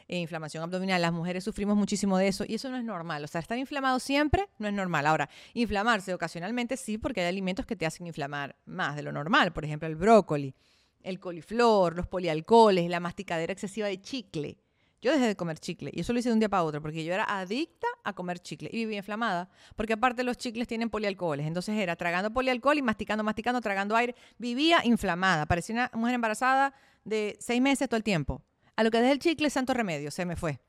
[0.10, 1.00] E inflamación abdominal.
[1.02, 3.24] Las mujeres sufrimos muchísimo de eso y eso no es normal.
[3.24, 5.06] O sea, estar inflamado siempre no es normal.
[5.06, 9.54] Ahora, inflamarse ocasionalmente sí, porque hay alimentos que te hacen inflamar más de lo normal.
[9.54, 10.56] Por ejemplo, el brócoli,
[11.04, 14.58] el coliflor, los polialcoholes, la masticadera excesiva de chicle.
[15.00, 17.06] Yo dejé de comer chicle y eso lo hice de un día para otro porque
[17.06, 21.46] yo era adicta a comer chicle y vivía inflamada porque aparte los chicles tienen polialcoholes.
[21.46, 24.16] Entonces era tragando polialcohol y masticando, masticando, tragando aire.
[24.40, 25.46] Vivía inflamada.
[25.46, 26.74] Parecía una mujer embarazada
[27.06, 28.42] de seis meses todo el tiempo.
[28.80, 30.62] A lo que dejé el chicle, santo remedio, se me fue.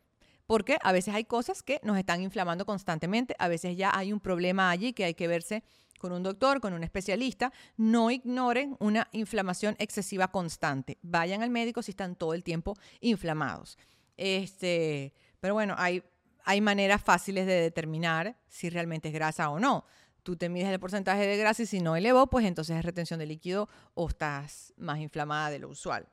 [0.45, 4.19] Porque a veces hay cosas que nos están inflamando constantemente, a veces ya hay un
[4.19, 5.63] problema allí que hay que verse
[6.01, 7.53] con un doctor, con un especialista.
[7.77, 10.99] No ignoren una inflamación excesiva constante.
[11.03, 13.79] Vayan al médico si están todo el tiempo inflamados.
[14.17, 16.03] Este, pero bueno, hay,
[16.43, 19.85] hay maneras fáciles de determinar si realmente es grasa o no.
[20.25, 23.21] Tú te mides el porcentaje de grasa y si no elevó, pues entonces es retención
[23.21, 26.09] de líquido o estás más inflamada de lo usual.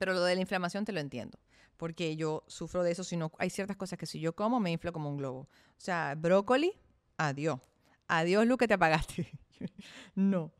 [0.00, 1.38] Pero lo de la inflamación te lo entiendo,
[1.76, 3.04] porque yo sufro de eso.
[3.04, 5.40] Si no, hay ciertas cosas que si yo como me inflo como un globo.
[5.40, 6.72] O sea, brócoli,
[7.18, 7.60] adiós.
[8.08, 9.30] Adiós, Lu, que te apagaste.
[10.14, 10.54] no.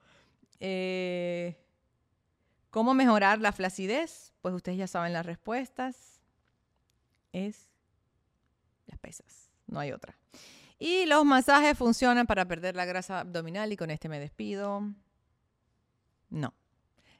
[0.58, 1.56] Eh,
[2.68, 4.34] ¿Cómo mejorar la flacidez?
[4.42, 6.20] Pues ustedes ya saben las respuestas.
[7.32, 7.70] Es
[8.88, 10.18] las pesas, no hay otra.
[10.78, 14.82] Y los masajes funcionan para perder la grasa abdominal y con este me despido.
[16.28, 16.52] No.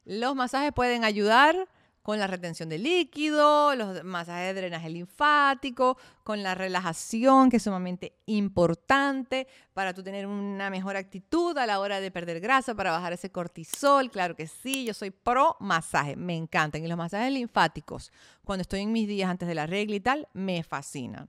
[0.05, 1.66] Los masajes pueden ayudar
[2.11, 7.62] con la retención de líquido, los masajes de drenaje linfático, con la relajación, que es
[7.62, 12.90] sumamente importante para tú tener una mejor actitud a la hora de perder grasa, para
[12.90, 14.11] bajar ese cortisol.
[14.11, 16.84] Claro que sí, yo soy pro masaje, me encantan.
[16.84, 18.11] Y los masajes linfáticos,
[18.44, 21.28] cuando estoy en mis días antes de la regla y tal, me fascinan.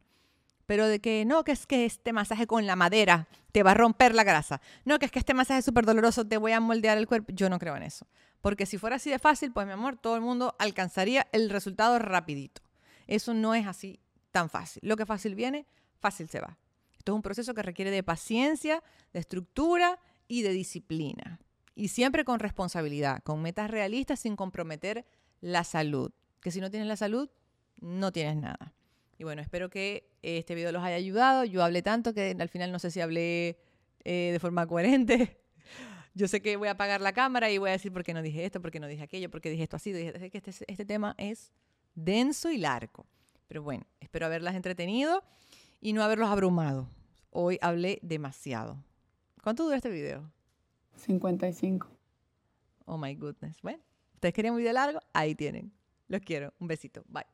[0.66, 3.76] Pero de que no, que es que este masaje con la madera te va a
[3.76, 4.62] romper la grasa.
[4.84, 7.32] No, que es que este masaje es súper doloroso, te voy a moldear el cuerpo.
[7.36, 8.08] Yo no creo en eso.
[8.42, 12.00] Porque si fuera así de fácil, pues mi amor, todo el mundo alcanzaría el resultado
[12.00, 12.62] rapidito.
[13.08, 14.00] Eso no es así
[14.32, 14.82] tan fácil.
[14.84, 15.66] Lo que fácil viene,
[16.00, 16.58] fácil se va.
[16.98, 18.84] Esto es un proceso que requiere de paciencia,
[19.14, 21.40] de estructura y de disciplina.
[21.76, 25.06] Y siempre con responsabilidad, con metas realistas sin comprometer
[25.40, 26.12] la salud.
[26.42, 27.30] Que si no tienes la salud,
[27.80, 28.74] no tienes nada.
[29.18, 31.44] Y bueno, espero que este video los haya ayudado.
[31.44, 33.60] Yo hablé tanto que al final no sé si hablé
[34.04, 35.41] eh, de forma coherente.
[36.14, 38.22] Yo sé que voy a apagar la cámara y voy a decir por qué no
[38.22, 39.94] dije esto, por qué no dije aquello, por qué dije esto así.
[39.94, 41.52] Dije que este, este tema es
[41.96, 43.06] denso y largo.
[43.48, 45.24] Pero bueno, espero haberlas entretenido
[45.80, 46.88] y no haberlos abrumado.
[47.32, 48.78] Hoy hablé demasiado.
[49.42, 50.32] ¿Cuánto dura este video?
[50.98, 51.88] 55.
[52.86, 53.58] Oh my goodness.
[53.62, 53.80] Bueno,
[54.14, 55.72] ustedes querían un video largo, ahí tienen.
[56.08, 56.54] Los quiero.
[56.60, 57.04] Un besito.
[57.08, 57.26] Bye.